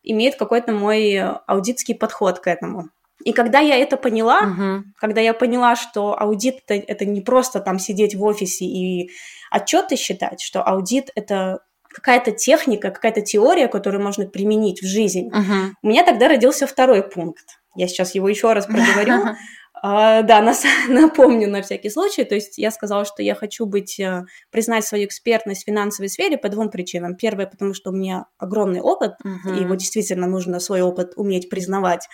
имеет 0.04 0.36
какой-то 0.36 0.72
мой 0.72 1.18
аудитский 1.48 1.96
подход 1.96 2.40
к 2.40 2.48
этому. 2.48 2.90
И 3.24 3.32
когда 3.32 3.60
я 3.60 3.78
это 3.78 3.98
поняла, 3.98 4.42
uh-huh. 4.44 4.82
когда 4.98 5.22
я 5.22 5.34
поняла, 5.34 5.76
что 5.76 6.20
аудит 6.20 6.60
это, 6.68 6.74
это 6.74 7.06
не 7.06 7.22
просто 7.22 7.60
там 7.60 7.80
сидеть 7.80 8.16
в 8.16 8.24
офисе 8.24 8.66
и 8.66 9.10
отчеты 9.50 9.96
считать, 9.96 10.42
что 10.42 10.62
аудит 10.62 11.10
это 11.16 11.60
какая-то 11.94 12.32
техника, 12.32 12.90
какая-то 12.92 13.22
теория, 13.22 13.68
которую 13.68 14.04
можно 14.04 14.26
применить 14.26 14.82
в 14.82 14.86
жизнь, 14.86 15.30
uh-huh. 15.30 15.72
у 15.82 15.88
меня 15.88 16.04
тогда 16.04 16.28
родился 16.28 16.68
второй 16.68 17.04
пункт. 17.04 17.60
Я 17.76 17.88
сейчас 17.88 18.16
его 18.16 18.28
еще 18.28 18.54
раз 18.54 18.66
проговорю. 18.66 19.36
Uh, 19.84 20.24
да, 20.24 20.42
нас, 20.42 20.64
напомню 20.90 21.50
на 21.50 21.62
всякий 21.62 21.90
случай. 21.90 22.24
То 22.24 22.36
есть 22.36 22.58
я 22.58 22.72
сказала, 22.72 23.06
что 23.06 23.24
я 23.24 23.36
хочу 23.36 23.66
быть, 23.66 24.00
э, 24.00 24.26
признать 24.52 24.86
свою 24.86 25.06
экспертность 25.06 25.64
в 25.64 25.66
финансовой 25.66 26.10
сфере 26.10 26.38
по 26.38 26.50
двум 26.50 26.70
причинам. 26.70 27.16
Первое, 27.16 27.46
потому 27.46 27.74
что 27.74 27.92
у 27.92 27.94
меня 27.94 28.26
огромный 28.38 28.82
опыт, 28.82 29.14
uh-huh. 29.24 29.58
и 29.58 29.62
его 29.62 29.76
действительно 29.76 30.28
нужно 30.28 30.60
свой 30.60 30.82
опыт 30.82 31.14
уметь 31.16 31.50
признавать. 31.50 32.08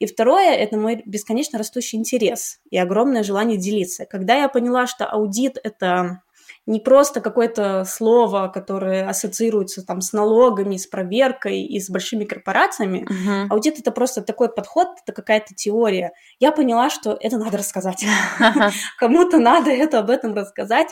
И 0.00 0.06
второе– 0.06 0.54
это 0.56 0.78
мой 0.78 1.02
бесконечно 1.04 1.58
растущий 1.58 1.98
интерес 1.98 2.58
и 2.70 2.78
огромное 2.78 3.22
желание 3.22 3.58
делиться. 3.58 4.06
Когда 4.06 4.34
я 4.34 4.48
поняла, 4.48 4.86
что 4.86 5.04
аудит– 5.04 5.58
это 5.62 6.22
не 6.66 6.80
просто 6.80 7.20
какое-то 7.20 7.84
слово, 7.84 8.48
которое 8.48 9.08
ассоциируется 9.08 9.84
там 9.84 10.00
с 10.00 10.12
налогами, 10.12 10.76
с 10.76 10.86
проверкой 10.86 11.62
и 11.62 11.80
с 11.80 11.90
большими 11.90 12.24
корпорациями. 12.24 13.06
Uh-huh. 13.08 13.46
Аудит 13.50 13.78
это 13.78 13.90
просто 13.92 14.22
такой 14.22 14.52
подход, 14.52 14.88
это 15.02 15.12
какая-то 15.12 15.54
теория. 15.54 16.12
Я 16.38 16.52
поняла, 16.52 16.88
что 16.88 17.16
это 17.20 17.38
надо 17.38 17.58
рассказать. 17.58 18.04
Кому-то 18.98 19.38
надо 19.38 19.70
это 19.70 19.98
об 19.98 20.10
этом 20.10 20.34
рассказать. 20.34 20.88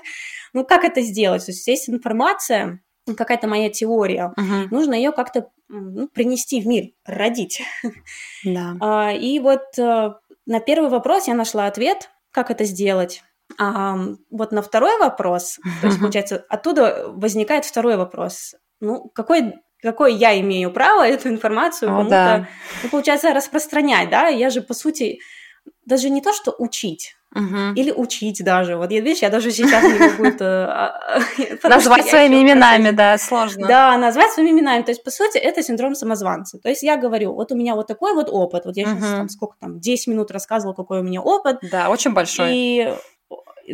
Ну, 0.53 0.65
как 0.65 0.85
это 0.85 1.01
сделать? 1.01 1.47
То 1.47 1.53
есть 1.53 1.67
есть 1.67 1.89
информация, 1.89 2.81
какая-то 3.17 3.47
моя 3.47 3.71
теория, 3.71 4.33
нужно 4.71 4.95
ее 4.95 5.13
как-то 5.13 5.51
ну, 5.69 6.09
принести 6.09 6.61
в 6.61 6.67
мир, 6.67 6.91
родить. 7.05 7.63
Да. 8.45 8.77
А, 8.81 9.13
и 9.13 9.39
вот 9.39 9.79
э, 9.79 10.13
на 10.47 10.61
первый 10.61 10.89
вопрос 10.89 11.29
я 11.29 11.35
нашла 11.35 11.67
ответ, 11.67 12.11
как 12.31 12.51
это 12.51 12.65
сделать. 12.65 13.23
А 13.59 13.99
вот 14.31 14.53
на 14.53 14.63
второй 14.63 14.99
вопрос, 14.99 15.59
то 15.81 15.87
есть, 15.87 16.01
получается, 16.01 16.45
оттуда 16.49 17.05
возникает 17.09 17.65
второй 17.65 17.97
вопрос. 17.97 18.55
Ну, 18.81 19.09
какой 19.15 19.55
какое 19.81 20.11
я 20.11 20.39
имею 20.41 20.73
право 20.73 21.07
эту 21.07 21.29
информацию 21.29 21.89
кому-то, 21.91 22.11
да. 22.11 22.49
ну, 22.83 22.89
получается, 22.91 23.33
распространять, 23.33 24.11
да? 24.11 24.27
Я 24.27 24.51
же, 24.51 24.61
по 24.61 24.75
сути, 24.75 25.21
даже 25.85 26.11
не 26.11 26.21
то, 26.21 26.33
что 26.33 26.55
учить, 26.59 27.17
Угу. 27.35 27.75
Или 27.77 27.93
учить 27.93 28.43
даже. 28.43 28.77
Вот 28.77 28.91
я, 28.91 29.01
видишь, 29.01 29.21
я 29.23 29.29
даже 29.29 29.51
сейчас 29.51 29.85
не 29.85 29.99
могу 29.99 30.25
это... 30.25 30.95
А, 31.13 31.21
назвать 31.69 32.07
своими 32.07 32.43
именами, 32.43 32.91
да, 32.91 33.19
сложно. 33.19 33.67
Да, 33.69 33.99
назвать 33.99 34.33
своими 34.33 34.51
именами. 34.51 34.83
То 34.83 34.93
есть, 34.93 35.05
по 35.05 35.11
сути, 35.11 35.37
это 35.37 35.63
синдром 35.63 35.95
самозванца. 35.95 36.59
То 36.59 36.71
есть, 36.71 36.83
я 36.83 36.97
говорю, 36.97 37.35
вот 37.35 37.53
у 37.53 37.57
меня 37.57 37.75
вот 37.75 37.87
такой 37.87 38.15
вот 38.15 38.29
опыт. 38.31 38.65
Вот 38.65 38.77
я 38.77 38.85
сейчас 38.85 39.11
там 39.11 39.29
сколько 39.29 39.57
там, 39.61 39.79
10 39.79 40.07
минут 40.07 40.31
рассказывала, 40.31 40.75
какой 40.75 41.01
у 41.01 41.03
меня 41.03 41.21
опыт. 41.21 41.59
Да, 41.71 41.91
очень 41.91 42.13
большой. 42.13 42.51
И 42.55 42.95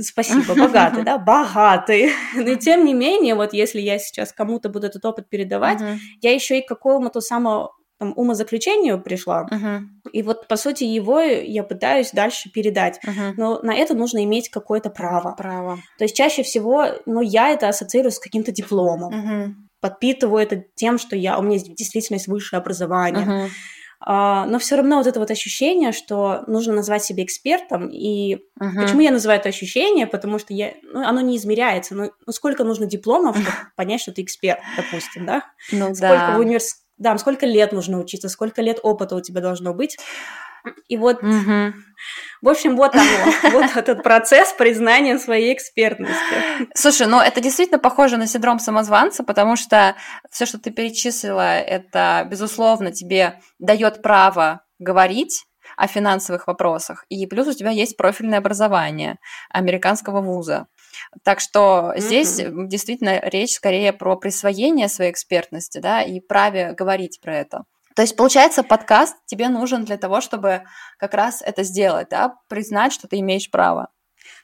спасибо, 0.00 0.54
богатый, 0.54 1.04
да, 1.04 1.18
богатый. 1.18 2.10
Но 2.34 2.54
тем 2.56 2.84
не 2.84 2.94
менее, 2.94 3.36
вот 3.36 3.52
если 3.52 3.80
я 3.80 3.98
сейчас 3.98 4.32
кому-то 4.32 4.68
буду 4.68 4.88
этот 4.88 5.04
опыт 5.04 5.28
передавать, 5.28 5.80
я 6.20 6.32
еще 6.32 6.58
и 6.58 6.62
к 6.62 6.68
какому-то 6.68 7.20
самому 7.20 7.70
там, 7.98 8.12
умозаключению 8.16 9.00
пришла. 9.00 9.46
Uh-huh. 9.50 9.80
И 10.12 10.22
вот, 10.22 10.48
по 10.48 10.56
сути, 10.56 10.84
его 10.84 11.20
я 11.20 11.62
пытаюсь 11.62 12.10
дальше 12.12 12.50
передать. 12.50 12.98
Uh-huh. 13.04 13.34
Но 13.36 13.60
на 13.62 13.74
это 13.74 13.94
нужно 13.94 14.24
иметь 14.24 14.48
какое-то 14.50 14.90
право. 14.90 15.34
Право. 15.36 15.78
То 15.98 16.04
есть 16.04 16.16
чаще 16.16 16.42
всего, 16.42 16.86
ну, 17.06 17.20
я 17.20 17.50
это 17.50 17.68
ассоциирую 17.68 18.10
с 18.10 18.18
каким-то 18.18 18.52
дипломом. 18.52 19.14
Uh-huh. 19.14 19.54
Подпитываю 19.80 20.42
это 20.42 20.64
тем, 20.74 20.98
что 20.98 21.14
я, 21.14 21.38
у 21.38 21.42
меня 21.42 21.58
действительно 21.58 22.16
есть 22.16 22.26
высшее 22.26 22.60
образование. 22.60 23.26
Uh-huh. 23.26 23.48
Uh, 24.06 24.44
но 24.46 24.58
все 24.58 24.76
равно 24.76 24.98
вот 24.98 25.06
это 25.06 25.18
вот 25.18 25.30
ощущение, 25.30 25.92
что 25.92 26.42
нужно 26.46 26.74
назвать 26.74 27.02
себя 27.02 27.24
экспертом, 27.24 27.88
и 27.88 28.34
uh-huh. 28.34 28.82
почему 28.82 29.00
я 29.00 29.10
называю 29.10 29.40
это 29.40 29.48
ощущение, 29.48 30.06
потому 30.06 30.38
что 30.38 30.52
я, 30.52 30.74
ну, 30.82 31.06
оно 31.06 31.22
не 31.22 31.38
измеряется, 31.38 31.94
ну, 31.94 32.10
ну 32.26 32.32
сколько 32.32 32.64
нужно 32.64 32.84
дипломов, 32.84 33.36
чтобы 33.40 33.56
понять, 33.76 34.02
что 34.02 34.12
ты 34.12 34.20
эксперт, 34.20 34.60
допустим, 34.76 35.24
да? 35.24 35.44
Ну, 35.72 35.94
сколько 35.94 36.16
да. 36.16 36.36
в 36.36 36.40
университете 36.40 36.83
да, 36.96 37.16
сколько 37.18 37.46
лет 37.46 37.72
нужно 37.72 37.98
учиться, 37.98 38.28
сколько 38.28 38.62
лет 38.62 38.78
опыта 38.82 39.16
у 39.16 39.20
тебя 39.20 39.40
должно 39.40 39.74
быть. 39.74 39.96
И 40.88 40.96
вот, 40.96 41.22
угу. 41.22 41.74
в 42.40 42.48
общем, 42.48 42.76
вот 42.76 42.94
оно, 42.94 43.04
вот 43.52 43.76
этот 43.76 44.02
процесс 44.02 44.52
признания 44.52 45.18
своей 45.18 45.52
экспертности. 45.52 46.68
Слушай, 46.74 47.06
ну 47.06 47.20
это 47.20 47.40
действительно 47.40 47.78
похоже 47.78 48.16
на 48.16 48.26
синдром 48.26 48.58
самозванца, 48.58 49.24
потому 49.24 49.56
что 49.56 49.94
все, 50.30 50.46
что 50.46 50.58
ты 50.58 50.70
перечислила, 50.70 51.58
это, 51.58 52.26
безусловно, 52.30 52.92
тебе 52.92 53.40
дает 53.58 54.00
право 54.00 54.62
говорить, 54.78 55.44
о 55.76 55.86
финансовых 55.86 56.46
вопросах. 56.46 57.04
И 57.08 57.26
плюс 57.26 57.48
у 57.48 57.52
тебя 57.52 57.70
есть 57.70 57.96
профильное 57.96 58.38
образование 58.38 59.18
американского 59.50 60.20
вуза. 60.20 60.66
Так 61.22 61.40
что 61.40 61.92
mm-hmm. 61.94 62.00
здесь 62.00 62.40
действительно 62.68 63.20
речь 63.20 63.54
скорее 63.54 63.92
про 63.92 64.16
присвоение 64.16 64.88
своей 64.88 65.10
экспертности, 65.10 65.78
да, 65.78 66.02
и 66.02 66.20
праве 66.20 66.72
говорить 66.72 67.20
про 67.20 67.36
это. 67.36 67.64
То 67.94 68.02
есть, 68.02 68.16
получается, 68.16 68.62
подкаст 68.62 69.16
тебе 69.26 69.48
нужен 69.48 69.84
для 69.84 69.96
того, 69.96 70.20
чтобы 70.20 70.64
как 70.98 71.14
раз 71.14 71.42
это 71.42 71.62
сделать, 71.62 72.08
да, 72.10 72.36
признать, 72.48 72.92
что 72.92 73.06
ты 73.06 73.20
имеешь 73.20 73.50
право. 73.50 73.88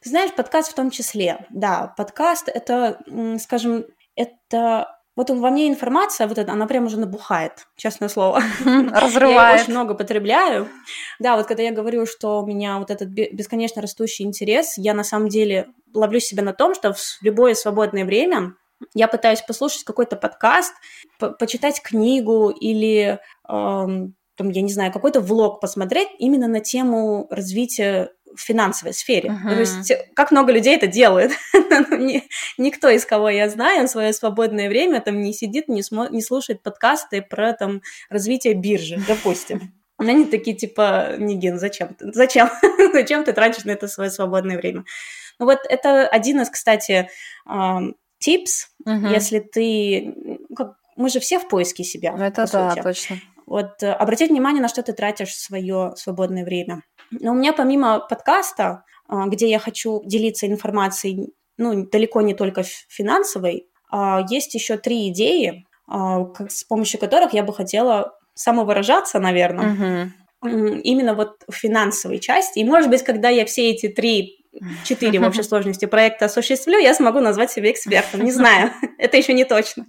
Ты 0.03 0.11
знаешь, 0.11 0.33
подкаст 0.33 0.71
в 0.71 0.75
том 0.75 0.91
числе, 0.91 1.47
да, 1.51 1.93
подкаст 1.97 2.49
это, 2.49 3.01
скажем, 3.41 3.85
это 4.15 5.00
вот 5.21 5.29
во 5.29 5.51
мне 5.51 5.69
информация, 5.69 6.27
вот 6.27 6.39
эта, 6.39 6.53
она 6.53 6.67
прям 6.67 6.87
уже 6.87 6.99
набухает, 6.99 7.67
честное 7.77 8.09
слово. 8.09 8.43
Разрывает. 8.65 9.59
Я 9.59 9.63
очень 9.63 9.73
много 9.75 9.95
потребляю. 9.95 10.67
Да, 11.19 11.37
вот 11.37 11.47
когда 11.47 11.63
я 11.63 11.73
говорю, 11.73 12.07
что 12.07 12.41
у 12.41 12.47
меня 12.47 12.79
вот 12.79 12.91
этот 12.91 13.09
бесконечно 13.09 13.83
растущий 13.83 14.25
интерес, 14.25 14.79
я 14.79 14.95
на 14.95 15.05
самом 15.05 15.29
деле 15.29 15.69
ловлю 15.93 16.21
себя 16.21 16.43
на 16.43 16.55
том, 16.55 16.75
что 16.75 16.95
в 16.95 17.19
любое 17.21 17.53
свободное 17.53 18.07
время 18.07 18.55
я 18.95 19.09
пытаюсь 19.09 19.43
послушать 19.43 19.85
какой-то 19.85 20.17
подкаст, 20.17 20.73
по 21.19 21.29
почитать 21.29 21.83
книгу 21.83 22.49
или, 22.49 23.21
эм, 23.47 24.15
там, 24.37 24.49
я 24.49 24.63
не 24.63 24.73
знаю, 24.73 24.91
какой-то 24.91 25.21
влог 25.21 25.61
посмотреть 25.61 26.09
именно 26.19 26.49
на 26.49 26.61
тему 26.61 27.27
развития 27.31 28.11
в 28.35 28.41
финансовой 28.41 28.95
сфере. 28.95 29.31
Uh-huh. 29.31 29.49
То 29.49 29.61
есть 29.61 29.93
как 30.15 30.31
много 30.31 30.53
людей 30.53 30.77
это 30.77 30.87
делает. 30.87 31.33
Ну, 31.71 32.23
никто 32.59 32.89
из 32.89 33.07
кого 33.07 33.29
я 33.29 33.49
знаю, 33.49 33.87
в 33.87 33.91
свое 33.91 34.13
свободное 34.13 34.69
время 34.69 35.01
там 35.01 35.21
не 35.21 35.33
сидит, 35.33 35.69
не, 35.69 35.81
смо- 35.83 36.11
не 36.11 36.21
слушает 36.21 36.63
подкасты 36.63 37.23
про 37.23 37.53
там 37.53 37.83
развитие 38.09 38.55
биржи, 38.55 39.01
допустим. 39.07 39.73
Они 39.99 40.25
такие 40.25 40.57
типа, 40.57 41.15
Нигин, 41.19 41.59
зачем 41.59 41.95
ты? 41.95 42.13
Зачем? 42.13 42.51
зачем 42.93 43.25
ты 43.25 43.33
тратишь 43.33 43.65
на 43.65 43.71
это 43.71 43.87
свое 43.87 44.11
свободное 44.11 44.57
время? 44.57 44.85
Ну 45.39 45.47
вот 45.47 45.61
это 45.69 46.07
один 46.09 46.41
из, 46.41 46.51
кстати, 46.51 47.09
типс, 48.19 48.69
uh-huh. 48.87 49.13
если 49.13 49.39
ты... 49.39 50.15
Как, 50.57 50.75
мы 50.97 51.09
же 51.09 51.21
все 51.21 51.39
в 51.39 51.49
поиске 51.49 51.85
себя. 51.85 52.15
Это 52.19 52.47
да, 52.51 52.71
сути. 52.71 52.83
точно. 52.83 53.17
Вот 53.51 53.83
э, 53.83 53.91
обратить 53.93 54.31
внимание, 54.31 54.63
на 54.63 54.69
что 54.69 54.81
ты 54.83 54.93
тратишь 54.93 55.35
свое 55.35 55.93
свободное 55.97 56.45
время. 56.45 56.85
Но 57.11 57.33
у 57.33 57.35
меня 57.35 57.53
помимо 57.53 57.99
подкаста, 58.01 58.85
а, 59.09 59.27
где 59.27 59.49
я 59.49 59.59
хочу 59.59 60.03
делиться 60.05 60.47
информацией 60.47 61.35
ну, 61.57 61.87
далеко 61.87 62.23
не 62.23 62.35
только 62.35 62.63
финансовой, 62.89 63.67
а 63.91 64.25
есть 64.29 64.55
еще 64.55 64.79
три 64.79 65.09
идеи, 65.09 65.67
а, 65.87 66.25
с 66.49 66.65
помощью 66.65 66.99
которых 66.99 67.33
я 67.35 67.43
бы 67.43 67.53
хотела 67.53 68.15
самовыражаться, 68.35 69.19
наверное, 69.19 70.13
угу. 70.41 70.51
именно 70.83 71.15
вот 71.15 71.43
в 71.49 71.53
финансовой 71.53 72.19
части. 72.19 72.61
И, 72.61 72.65
может 72.65 72.89
быть, 72.89 73.03
когда 73.03 73.29
я 73.29 73.45
все 73.45 73.71
эти 73.71 73.89
три 73.89 74.47
четыре 74.85 75.21
в 75.21 75.25
общей 75.25 75.43
сложности 75.45 75.85
проекта 75.85 76.27
осуществлю, 76.27 76.79
я 76.79 76.95
смогу 76.95 77.21
назвать 77.21 77.51
себя 77.51 77.71
экспертом. 77.71 78.23
Не 78.23 78.33
знаю, 78.33 78.73
это 78.99 79.17
еще 79.17 79.33
не 79.33 79.45
точно. 79.45 79.87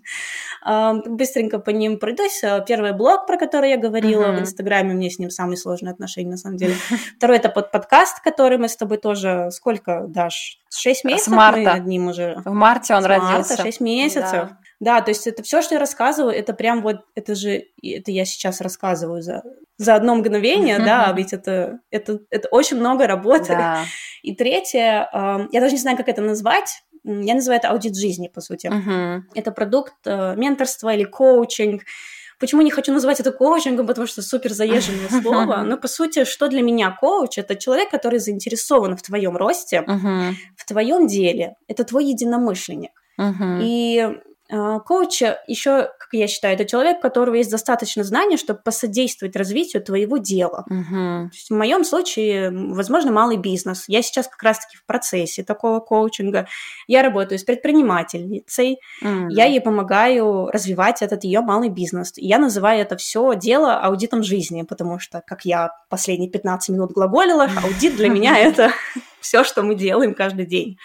Быстренько 0.63 1.59
по 1.59 1.69
ним 1.71 1.97
пройдусь. 1.99 2.41
Первый 2.67 2.93
блог, 2.93 3.25
про 3.25 3.37
который 3.37 3.71
я 3.71 3.77
говорила 3.77 4.25
uh-huh. 4.25 4.37
в 4.37 4.41
Инстаграме, 4.41 4.93
меня 4.93 5.09
с 5.09 5.17
ним 5.17 5.29
самые 5.29 5.57
сложные 5.57 5.91
отношения, 5.91 6.31
на 6.31 6.37
самом 6.37 6.57
деле. 6.57 6.75
Второй– 7.17 7.37
это 7.37 7.49
под 7.49 7.71
подкаст, 7.71 8.21
который 8.21 8.57
мы 8.57 8.69
с 8.69 8.77
тобой 8.77 8.97
тоже, 8.97 9.49
сколько, 9.51 10.05
дашь? 10.07 10.59
Шесть 10.69 11.03
месяцев 11.03 11.33
с 11.33 11.35
марта. 11.35 11.59
мы 11.59 11.65
над 11.65 11.85
ним 11.85 12.07
уже. 12.07 12.41
В 12.45 12.51
марте 12.51 12.93
он 12.95 13.01
с 13.01 13.05
родился. 13.05 13.33
Марта, 13.33 13.63
шесть 13.63 13.81
месяцев. 13.81 14.49
Да. 14.49 14.57
Да, 14.81 15.01
то 15.01 15.11
есть 15.11 15.27
это 15.27 15.43
все, 15.43 15.61
что 15.61 15.75
я 15.75 15.79
рассказываю, 15.79 16.33
это 16.33 16.53
прям 16.53 16.81
вот, 16.81 17.01
это 17.13 17.35
же, 17.35 17.65
это 17.83 18.09
я 18.09 18.25
сейчас 18.25 18.61
рассказываю 18.61 19.21
за, 19.21 19.43
за 19.77 19.93
одно 19.93 20.15
мгновение, 20.15 20.79
mm-hmm. 20.79 20.85
да, 20.85 21.13
ведь 21.15 21.33
это, 21.33 21.79
это, 21.91 22.19
это 22.31 22.47
очень 22.49 22.77
много 22.77 23.05
работы. 23.05 23.49
Да. 23.49 23.85
И 24.23 24.35
третье, 24.35 25.07
э, 25.13 25.47
я 25.51 25.61
даже 25.61 25.73
не 25.73 25.79
знаю, 25.79 25.97
как 25.97 26.09
это 26.09 26.23
назвать, 26.23 26.83
я 27.03 27.33
называю 27.33 27.59
это 27.59 27.69
аудит 27.69 27.95
жизни, 27.95 28.27
по 28.27 28.41
сути. 28.41 28.67
Mm-hmm. 28.67 29.21
Это 29.35 29.51
продукт 29.51 29.93
э, 30.05 30.35
менторства 30.35 30.93
или 30.93 31.03
коучинг. 31.03 31.83
Почему 32.39 32.61
не 32.61 32.71
хочу 32.71 32.91
называть 32.91 33.19
это 33.19 33.31
коучингом, 33.31 33.87
потому 33.87 34.07
что 34.07 34.21
супер 34.21 34.51
заезженное 34.51 35.09
слово. 35.21 35.63
Но 35.63 35.77
по 35.77 35.87
сути, 35.87 36.25
что 36.25 36.47
для 36.47 36.61
меня 36.61 36.91
коуч? 36.91 37.37
Это 37.37 37.55
человек, 37.55 37.89
который 37.91 38.19
заинтересован 38.19 38.97
в 38.97 39.01
твоем 39.01 39.37
росте, 39.37 39.83
uh-huh. 39.87 40.33
в 40.57 40.65
твоем 40.65 41.07
деле. 41.07 41.55
Это 41.67 41.83
твой 41.83 42.05
единомышленник. 42.05 42.91
Uh-huh. 43.19 43.59
И 43.61 44.19
коуч 44.51 45.21
еще, 45.47 45.89
как 45.97 46.09
я 46.11 46.27
считаю, 46.27 46.55
это 46.55 46.65
человек, 46.65 46.97
у 46.97 47.01
которого 47.01 47.35
есть 47.35 47.49
достаточно 47.49 48.03
знаний, 48.03 48.37
чтобы 48.37 48.59
посодействовать 48.63 49.35
развитию 49.35 49.81
твоего 49.81 50.17
дела. 50.17 50.65
Угу. 50.69 51.29
в 51.31 51.51
моем 51.51 51.83
случае, 51.83 52.51
возможно, 52.51 53.11
малый 53.11 53.37
бизнес. 53.37 53.85
Я 53.87 54.01
сейчас 54.01 54.27
как 54.27 54.43
раз-таки 54.43 54.77
в 54.77 54.85
процессе 54.85 55.43
такого 55.43 55.79
коучинга. 55.79 56.47
Я 56.87 57.01
работаю 57.01 57.39
с 57.39 57.43
предпринимательницей, 57.43 58.79
угу. 59.01 59.29
я 59.29 59.45
ей 59.45 59.61
помогаю 59.61 60.47
развивать 60.47 61.01
этот 61.01 61.23
ее 61.23 61.41
малый 61.41 61.69
бизнес. 61.69 62.13
Я 62.17 62.37
называю 62.37 62.81
это 62.81 62.97
все 62.97 63.33
дело 63.35 63.79
аудитом 63.79 64.23
жизни, 64.23 64.63
потому 64.63 64.99
что, 64.99 65.21
как 65.25 65.45
я 65.45 65.71
последние 65.89 66.29
15 66.29 66.69
минут 66.69 66.91
глаголила, 66.91 67.47
аудит 67.63 67.95
для 67.95 68.09
меня 68.09 68.37
это 68.37 68.71
все, 69.21 69.43
что 69.43 69.63
мы 69.63 69.75
делаем 69.75 70.13
каждый 70.13 70.45
день. 70.45 70.77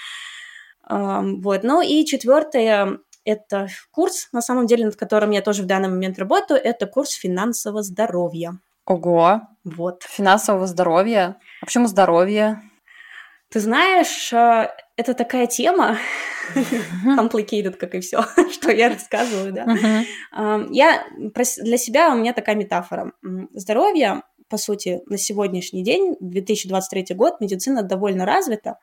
Вот. 0.89 1.65
Ну 1.65 1.83
и 1.83 2.05
четвертое, 2.05 3.01
это 3.27 3.67
курс, 3.91 4.29
на 4.33 4.41
самом 4.41 4.67
деле, 4.67 4.87
над 4.87 4.97
которым 4.97 5.33
я 5.33 5.43
тоже 5.43 5.63
в 5.63 5.67
данный 5.67 5.89
момент 5.89 6.19
работаю, 6.19 6.61
это 6.63 6.87
курс 6.87 7.11
финансового 7.11 7.83
здоровья. 7.83 8.59
Ого! 8.87 9.43
Вот. 9.65 10.05
Финансового 10.05 10.67
здоровья? 10.67 11.37
А 11.61 11.67
почему 11.67 11.89
здоровье? 11.89 12.63
Ты 13.51 13.61
знаешь, 13.61 14.33
э, 14.33 14.71
это 14.97 15.15
такая 15.15 15.49
тема, 15.49 15.99
complicated, 17.19 17.73
как 17.73 17.97
и 17.97 18.01
все, 18.01 18.23
что 18.53 18.71
я 18.71 18.89
рассказываю, 18.89 19.53
да. 19.53 20.65
Я 20.71 21.05
для 21.59 21.77
себя 21.77 22.13
у 22.13 22.17
меня 22.17 22.33
такая 22.33 22.55
метафора. 22.55 23.13
Здоровье, 23.53 24.23
по 24.49 24.57
сути, 24.57 25.01
на 25.07 25.19
сегодняшний 25.19 25.83
день, 25.83 26.17
2023 26.21 27.17
год, 27.17 27.41
медицина 27.41 27.83
довольно 27.83 28.25
развита. 28.25 28.79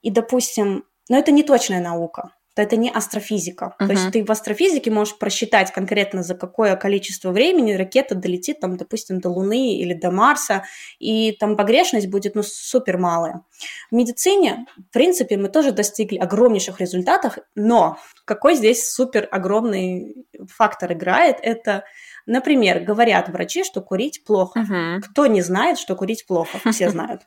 И, 0.00 0.10
допустим, 0.10 0.84
но 1.08 1.18
это 1.18 1.30
не 1.30 1.44
точная 1.44 1.80
наука 1.80 2.32
то 2.54 2.62
это 2.62 2.76
не 2.76 2.90
астрофизика. 2.90 3.74
Uh-huh. 3.78 3.86
То 3.86 3.92
есть 3.92 4.10
ты 4.12 4.24
в 4.24 4.30
астрофизике 4.30 4.90
можешь 4.90 5.16
просчитать 5.18 5.72
конкретно, 5.72 6.22
за 6.22 6.34
какое 6.34 6.76
количество 6.76 7.30
времени 7.30 7.72
ракета 7.72 8.14
долетит, 8.14 8.60
там, 8.60 8.76
допустим, 8.76 9.20
до 9.20 9.30
Луны 9.30 9.76
или 9.76 9.94
до 9.94 10.10
Марса, 10.10 10.64
и 10.98 11.32
там 11.32 11.56
погрешность 11.56 12.08
будет, 12.08 12.34
ну, 12.34 12.42
супер 12.42 12.98
малая. 12.98 13.42
В 13.90 13.94
медицине, 13.94 14.66
в 14.76 14.92
принципе, 14.92 15.38
мы 15.38 15.48
тоже 15.48 15.72
достигли 15.72 16.18
огромнейших 16.18 16.80
результатов, 16.80 17.38
но 17.54 17.98
какой 18.26 18.54
здесь 18.54 18.90
супер 18.90 19.28
огромный 19.30 20.26
фактор 20.48 20.92
играет, 20.92 21.36
это 21.42 21.84
Например, 22.24 22.78
говорят 22.78 23.28
врачи, 23.28 23.64
что 23.64 23.80
курить 23.80 24.22
плохо. 24.24 24.60
Uh-huh. 24.60 25.00
Кто 25.00 25.26
не 25.26 25.42
знает, 25.42 25.76
что 25.76 25.96
курить 25.96 26.24
плохо? 26.24 26.60
Все 26.70 26.88
знают 26.90 27.22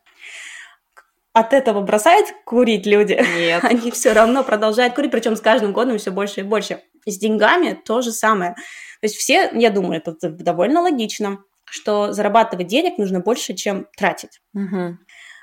от 1.36 1.52
этого 1.52 1.82
бросают 1.82 2.34
курить 2.46 2.86
люди? 2.86 3.22
Нет. 3.38 3.62
Они 3.64 3.92
все 3.92 4.14
равно 4.14 4.42
продолжают 4.42 4.96
курить, 4.96 5.12
причем 5.12 5.36
с 5.36 5.42
каждым 5.42 5.74
годом 5.74 5.98
все 5.98 6.12
больше 6.12 6.40
и 6.40 6.44
больше. 6.44 6.82
С 7.06 7.18
деньгами 7.18 7.78
то 7.86 8.02
же 8.02 8.14
самое. 8.14 8.54
То 8.54 9.08
есть 9.08 9.18
все, 9.18 9.52
я 9.54 9.70
думаю, 9.70 10.02
это 10.04 10.16
довольно 10.30 10.82
логично, 10.82 11.40
что 11.66 12.14
зарабатывать 12.14 12.68
денег 12.68 12.98
нужно 12.98 13.20
больше, 13.20 13.54
чем 13.54 13.86
тратить. 13.98 14.40
Угу. 14.54 14.98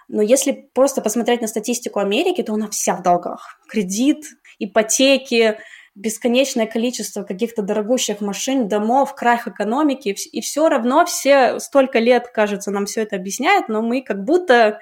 Но 0.09 0.23
если 0.23 0.71
просто 0.73 1.03
посмотреть 1.03 1.43
на 1.43 1.47
статистику 1.47 2.01
Америки, 2.01 2.43
то 2.43 2.55
она 2.55 2.71
вся 2.71 2.97
в 2.97 3.03
долгах. 3.03 3.61
Кредит, 3.69 4.25
ипотеки, 4.59 5.59
бесконечное 5.95 6.67
количество 6.67 7.23
каких-то 7.23 7.61
дорогущих 7.61 8.23
машин, 8.23 8.67
домов, 8.67 9.15
крах 9.15 9.47
экономики, 9.47 10.17
и 10.33 10.41
все 10.41 10.71
равно 10.71 11.05
все 11.05 11.61
столько 11.61 11.99
лет, 11.99 12.29
кажется, 12.29 12.71
нам 12.71 12.87
все 12.87 13.03
это 13.03 13.17
объясняют, 13.17 13.69
но 13.69 13.83
мы 13.83 14.01
как 14.01 14.25
будто 14.25 14.81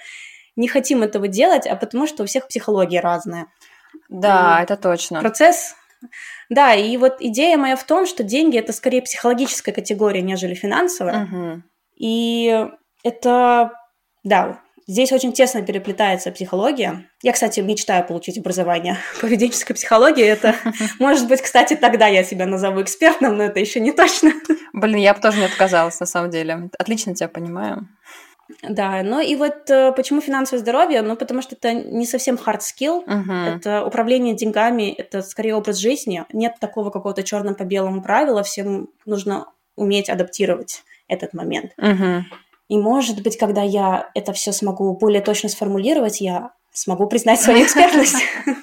не 0.57 0.69
хотим 0.69 1.03
этого 1.03 1.29
делать, 1.29 1.67
а 1.67 1.77
потому 1.77 2.07
что 2.07 2.23
у 2.23 2.27
всех 2.27 2.49
психология 2.49 3.01
разная. 3.01 3.47
Да, 4.09 4.59
и 4.61 4.63
это 4.63 4.77
точно. 4.77 5.21
Процесс 5.21 5.75
да, 6.49 6.75
и 6.75 6.97
вот 6.97 7.17
идея 7.21 7.57
моя 7.57 7.77
в 7.77 7.85
том, 7.85 8.07
что 8.07 8.23
деньги 8.23 8.59
это 8.59 8.73
скорее 8.73 9.03
психологическая 9.03 9.75
категория, 9.75 10.23
нежели 10.23 10.55
финансовая. 10.55 11.25
Угу. 11.25 11.63
И 11.97 12.67
это, 13.05 13.73
да, 14.25 14.61
здесь 14.87 15.13
очень 15.13 15.33
тесно 15.33 15.63
переплетается 15.63 16.33
психология. 16.33 17.07
Я, 17.23 17.33
кстати, 17.33 17.61
мечтаю 17.61 18.05
получить 18.07 18.39
образование 18.39 18.97
поведенческой 19.21 19.77
психологии. 19.77 20.25
Это, 20.25 20.57
может 20.99 21.29
быть, 21.29 21.43
кстати, 21.43 21.77
тогда 21.77 22.07
я 22.07 22.25
себя 22.25 22.47
назову 22.47 22.83
экспертом, 22.83 23.37
но 23.37 23.45
это 23.45 23.61
еще 23.61 23.79
не 23.79 23.93
точно. 23.93 24.33
Блин, 24.73 24.99
я 24.99 25.15
бы 25.15 25.21
тоже 25.21 25.39
не 25.39 25.45
отказалась, 25.45 26.01
на 26.01 26.07
самом 26.07 26.31
деле. 26.31 26.71
Отлично 26.79 27.15
тебя 27.15 27.29
понимаю. 27.29 27.87
Да, 28.63 29.03
ну 29.03 29.21
и 29.21 29.37
вот 29.37 29.71
э, 29.71 29.93
почему 29.93 30.21
финансовое 30.21 30.61
здоровье? 30.61 31.03
Ну, 31.03 31.17
потому 31.17 31.43
что 31.43 31.55
это 31.55 31.73
не 31.73 32.07
совсем 32.07 32.37
hard 32.37 32.61
skill, 32.61 33.05
uh-huh. 33.07 33.57
это 33.57 33.85
управление 33.85 34.35
деньгами, 34.35 34.91
это 34.91 35.23
скорее 35.23 35.55
образ 35.55 35.77
жизни. 35.77 36.25
Нет 36.33 36.55
такого 36.61 36.91
какого-то 36.91 37.23
черным 37.23 37.55
по 37.55 37.65
белому 37.65 38.03
правила, 38.03 38.43
всем 38.43 38.89
нужно 39.07 39.47
уметь 39.77 40.09
адаптировать 40.09 40.83
этот 41.09 41.33
момент. 41.35 41.73
Uh-huh. 41.79 42.23
И 42.69 42.79
может 42.79 43.23
быть, 43.23 43.37
когда 43.37 43.63
я 43.63 44.11
это 44.15 44.33
все 44.33 44.53
смогу 44.53 44.97
более 44.97 45.21
точно 45.21 45.49
сформулировать, 45.49 46.21
я 46.21 46.53
смогу 46.73 47.07
признать 47.09 47.41
свою 47.41 47.65
экспертность. 47.65 48.23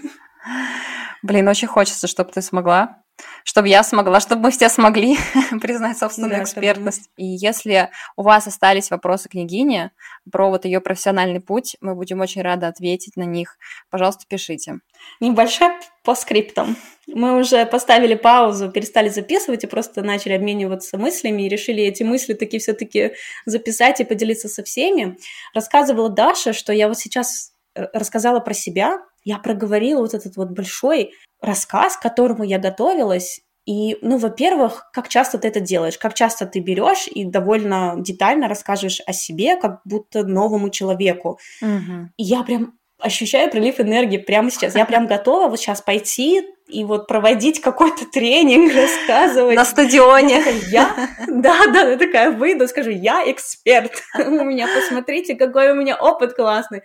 Блин, 1.24 1.48
очень 1.48 1.68
хочется, 1.68 2.08
чтобы 2.08 2.32
ты 2.32 2.42
смогла 2.42 3.02
чтобы 3.44 3.70
я 3.70 3.84
смогла, 3.84 4.20
чтобы 4.20 4.44
мы 4.44 4.52
все 4.52 4.70
смогли 4.70 5.18
признать 5.62 5.98
собственную 5.98 6.38
да, 6.38 6.44
экспертность. 6.44 7.10
И 7.18 7.26
если 7.26 7.90
у 8.16 8.24
вас 8.24 8.48
остались 8.48 8.92
вопросы 8.92 9.30
княгини 9.30 9.92
про 10.32 10.50
вот 10.50 10.66
ее 10.66 10.82
профессиональный 10.82 11.40
путь, 11.40 11.78
мы 11.82 11.96
будем 11.96 12.22
очень 12.22 12.42
рады 12.42 12.66
ответить 12.66 13.16
на 13.16 13.24
них. 13.24 13.58
Пожалуйста, 13.90 14.26
пишите. 14.28 14.80
Небольшой 15.20 15.70
по 16.04 16.16
скриптам. 16.16 16.76
Мы 17.08 17.38
уже 17.38 17.66
поставили 17.66 18.16
паузу, 18.16 18.70
перестали 18.70 19.10
записывать 19.10 19.64
и 19.64 19.68
просто 19.68 20.02
начали 20.02 20.34
обмениваться 20.34 20.98
мыслями 20.98 21.44
и 21.44 21.50
решили 21.50 21.84
эти 21.84 22.04
мысли 22.04 22.34
таки 22.34 22.60
все-таки 22.60 23.14
записать 23.46 24.02
и 24.02 24.04
поделиться 24.04 24.50
со 24.50 24.64
всеми. 24.64 25.18
Рассказывала 25.54 26.10
Даша, 26.10 26.54
что 26.54 26.74
я 26.74 26.88
вот 26.88 26.98
сейчас 26.98 27.54
э, 27.76 27.86
рассказала 27.94 28.40
про 28.42 28.54
себя, 28.54 29.00
я 29.24 29.38
проговорила 29.38 30.02
вот 30.02 30.14
этот 30.14 30.36
вот 30.38 30.50
большой 30.50 31.12
рассказ, 31.42 31.98
к 31.98 32.02
которому 32.02 32.44
я 32.44 32.60
готовилась. 32.60 33.42
И, 33.66 33.98
ну, 34.02 34.18
во-первых, 34.18 34.90
как 34.94 35.10
часто 35.10 35.38
ты 35.38 35.50
это 35.50 35.60
делаешь, 35.60 35.98
как 35.98 36.14
часто 36.14 36.46
ты 36.46 36.60
берешь 36.60 37.08
и 37.08 37.26
довольно 37.26 37.96
детально 37.98 38.48
рассказываешь 38.48 39.02
о 39.06 39.12
себе, 39.12 39.58
как 39.58 39.82
будто 39.84 40.24
новому 40.24 40.70
человеку. 40.70 41.38
Угу. 41.62 42.12
И 42.16 42.24
я 42.24 42.44
прям 42.44 42.78
ощущаю 43.00 43.52
прилив 43.52 43.80
энергии 43.80 44.18
прямо 44.18 44.50
сейчас. 44.50 44.76
Я 44.76 44.86
прям 44.86 45.06
готова 45.06 45.50
вот 45.50 45.60
сейчас 45.60 45.82
пойти 45.82 46.44
и 46.68 46.84
вот 46.84 47.08
проводить 47.08 47.62
какой-то 47.62 48.06
тренинг, 48.06 48.74
рассказывать. 48.74 49.56
На 49.56 49.66
стадионе. 49.66 50.44
Я, 50.70 51.10
да, 51.28 51.68
да, 51.68 51.92
я 51.92 51.98
такая 51.98 52.32
выйду, 52.32 52.68
скажу, 52.68 52.90
я 52.90 53.30
эксперт. 53.32 53.92
У 54.18 54.44
меня, 54.44 54.68
посмотрите, 54.68 55.36
какой 55.36 55.72
у 55.72 55.76
меня 55.76 55.96
опыт 55.96 56.34
классный. 56.34 56.82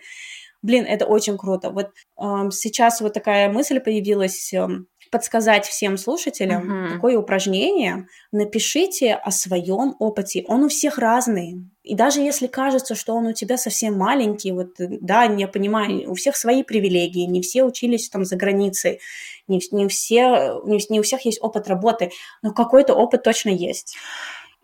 Блин, 0.63 0.85
это 0.85 1.05
очень 1.05 1.37
круто. 1.37 1.69
Вот 1.69 1.91
э, 2.19 2.49
сейчас 2.51 3.01
вот 3.01 3.13
такая 3.13 3.51
мысль 3.51 3.79
появилась. 3.79 4.51
Э, 4.53 4.67
подсказать 5.13 5.67
всем 5.67 5.95
слушателям 5.95 6.85
угу. 6.85 6.93
такое 6.95 7.17
упражнение. 7.19 8.07
Напишите 8.31 9.13
о 9.13 9.29
своем 9.29 9.95
опыте. 9.99 10.43
Он 10.47 10.63
у 10.63 10.69
всех 10.69 10.97
разный. 10.97 11.69
И 11.83 11.93
даже 11.93 12.21
если 12.21 12.47
кажется, 12.47 12.95
что 12.95 13.13
он 13.13 13.27
у 13.27 13.33
тебя 13.33 13.57
совсем 13.57 13.95
маленький, 13.95 14.51
вот, 14.51 14.69
да, 14.79 15.27
не 15.27 15.47
понимаю, 15.47 16.09
у 16.09 16.15
всех 16.15 16.35
свои 16.35 16.63
привилегии, 16.63 17.27
не 17.27 17.43
все 17.43 17.63
учились 17.63 18.09
там 18.09 18.25
за 18.25 18.37
границей, 18.37 19.01
не, 19.47 19.61
не, 19.71 19.87
все, 19.87 20.59
не, 20.65 20.79
не 20.89 20.99
у 20.99 21.03
всех 21.03 21.23
есть 21.25 21.39
опыт 21.43 21.67
работы, 21.67 22.09
но 22.41 22.51
какой-то 22.51 22.95
опыт 22.95 23.21
точно 23.21 23.49
есть. 23.49 23.95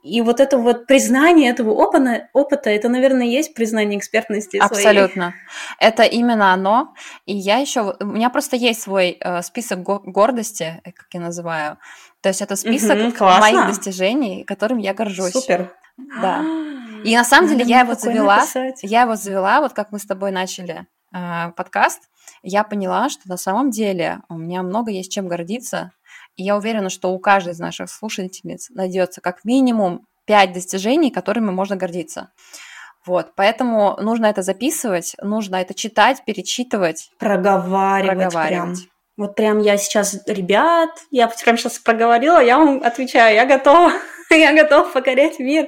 И 0.01 0.21
вот 0.21 0.39
это 0.39 0.57
вот 0.57 0.87
признание 0.87 1.51
этого 1.51 1.71
опыта, 1.71 2.29
опыта 2.33 2.69
это, 2.69 2.87
наверное, 2.87 3.25
есть 3.25 3.53
признание 3.53 3.99
экспертности 3.99 4.57
Абсолютно. 4.57 5.33
Своей. 5.77 5.91
Это 5.91 6.03
именно 6.03 6.53
оно. 6.53 6.93
И 7.25 7.35
я 7.35 7.57
еще... 7.57 7.95
У 7.99 8.05
меня 8.05 8.29
просто 8.29 8.55
есть 8.55 8.81
свой 8.81 9.17
э, 9.19 9.41
список 9.41 9.83
го- 9.83 10.01
гордости, 10.05 10.81
э, 10.83 10.91
как 10.91 11.07
я 11.11 11.19
называю. 11.19 11.77
То 12.21 12.29
есть 12.29 12.41
это 12.41 12.55
список 12.55 12.97
угу, 12.97 13.25
моих 13.25 13.67
достижений, 13.67 14.43
которым 14.45 14.77
я 14.77 14.93
горжусь. 14.93 15.33
Супер. 15.33 15.73
Да. 16.21 16.43
И 17.03 17.15
на 17.15 17.25
самом 17.25 17.49
деле 17.49 17.65
я 17.65 17.81
его 17.81 17.95
завела. 17.95 18.37
Написать. 18.37 18.79
Я 18.83 19.01
его 19.01 19.15
завела, 19.15 19.59
вот 19.59 19.73
как 19.73 19.91
мы 19.91 19.99
с 19.99 20.05
тобой 20.05 20.31
начали 20.31 20.87
э, 21.13 21.51
подкаст. 21.57 22.03
Я 22.41 22.63
поняла, 22.63 23.09
что 23.09 23.27
на 23.27 23.37
самом 23.37 23.69
деле 23.69 24.19
у 24.29 24.37
меня 24.37 24.63
много 24.63 24.91
есть 24.91 25.11
чем 25.11 25.27
гордиться 25.27 25.91
и 26.39 26.43
я 26.43 26.55
уверена, 26.55 26.89
что 26.89 27.11
у 27.11 27.19
каждой 27.19 27.51
из 27.51 27.59
наших 27.59 27.89
слушательниц 27.89 28.69
найдется 28.69 29.19
как 29.19 29.43
минимум 29.43 30.05
пять 30.25 30.53
достижений, 30.53 31.11
которыми 31.11 31.51
можно 31.51 31.75
гордиться. 31.75 32.31
Вот, 33.05 33.33
поэтому 33.35 33.97
нужно 33.99 34.27
это 34.27 34.41
записывать, 34.41 35.15
нужно 35.21 35.57
это 35.57 35.73
читать, 35.73 36.23
перечитывать, 36.25 37.11
проговаривать, 37.19 38.17
проговаривать. 38.17 38.79
Прям. 38.79 38.89
Вот 39.17 39.35
прям 39.35 39.59
я 39.59 39.75
сейчас, 39.77 40.17
ребят, 40.27 40.91
я 41.11 41.27
прям 41.27 41.57
сейчас 41.57 41.77
проговорила, 41.77 42.41
я 42.41 42.57
вам 42.57 42.81
отвечаю, 42.83 43.35
я 43.35 43.45
готова. 43.45 43.91
я 44.35 44.53
готов 44.53 44.93
покорять 44.93 45.39
мир. 45.39 45.65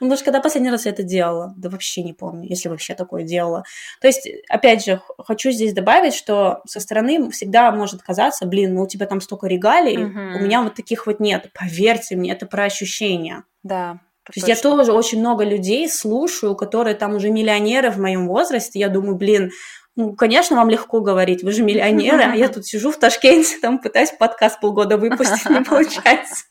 Ну, 0.00 0.06
потому 0.06 0.16
что 0.16 0.24
когда 0.26 0.40
последний 0.40 0.70
раз 0.70 0.86
я 0.86 0.92
это 0.92 1.02
делала? 1.02 1.52
Да 1.56 1.68
вообще 1.68 2.02
не 2.02 2.12
помню, 2.12 2.48
если 2.48 2.68
вообще 2.68 2.94
такое 2.94 3.24
делала. 3.24 3.64
То 4.00 4.06
есть, 4.06 4.28
опять 4.48 4.84
же, 4.84 5.00
хочу 5.18 5.50
здесь 5.50 5.72
добавить, 5.72 6.14
что 6.14 6.62
со 6.66 6.80
стороны 6.80 7.30
всегда 7.30 7.70
может 7.72 8.02
казаться, 8.02 8.46
блин, 8.46 8.74
ну 8.74 8.82
у 8.82 8.88
тебя 8.88 9.06
там 9.06 9.20
столько 9.20 9.46
регалий, 9.46 10.04
угу. 10.04 10.38
у 10.38 10.42
меня 10.42 10.62
вот 10.62 10.74
таких 10.74 11.06
вот 11.06 11.20
нет. 11.20 11.50
Поверьте 11.52 12.16
мне, 12.16 12.32
это 12.32 12.46
про 12.46 12.64
ощущения. 12.64 13.44
Да. 13.62 14.00
То 14.24 14.32
есть 14.36 14.48
я 14.48 14.56
тоже 14.56 14.92
очень 14.92 15.20
много 15.20 15.44
людей 15.44 15.86
слушаю, 15.88 16.56
которые 16.56 16.94
там 16.94 17.14
уже 17.14 17.30
миллионеры 17.30 17.90
в 17.90 17.98
моем 17.98 18.26
возрасте. 18.26 18.78
Я 18.78 18.88
думаю, 18.88 19.16
блин, 19.16 19.50
ну, 19.96 20.14
конечно, 20.14 20.56
вам 20.56 20.70
легко 20.70 21.00
говорить, 21.00 21.42
вы 21.42 21.52
же 21.52 21.62
миллионеры, 21.62 22.22
а 22.22 22.34
я 22.34 22.48
тут 22.52 22.66
сижу 22.66 22.90
в 22.90 22.98
Ташкенте, 22.98 23.58
там 23.60 23.78
пытаюсь 23.78 24.10
подкаст 24.10 24.60
полгода 24.60 24.96
выпустить, 24.96 25.48
не 25.48 25.60
получается. 25.64 26.44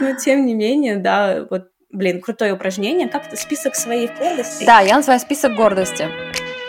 Но 0.00 0.14
тем 0.14 0.44
не 0.44 0.54
менее, 0.54 0.96
да, 0.96 1.46
вот, 1.48 1.68
блин, 1.90 2.20
крутое 2.20 2.54
упражнение. 2.54 3.08
Как 3.08 3.26
это 3.26 3.36
список 3.36 3.74
своих 3.74 4.16
гордостей? 4.18 4.66
Да, 4.66 4.80
я 4.80 4.96
называю 4.96 5.20
список 5.20 5.54
гордости. 5.54 6.08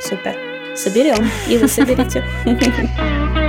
Супер. 0.02 0.36
Соберем, 0.76 1.28
и 1.50 1.58
вы 1.58 1.68
соберите. 1.68 2.24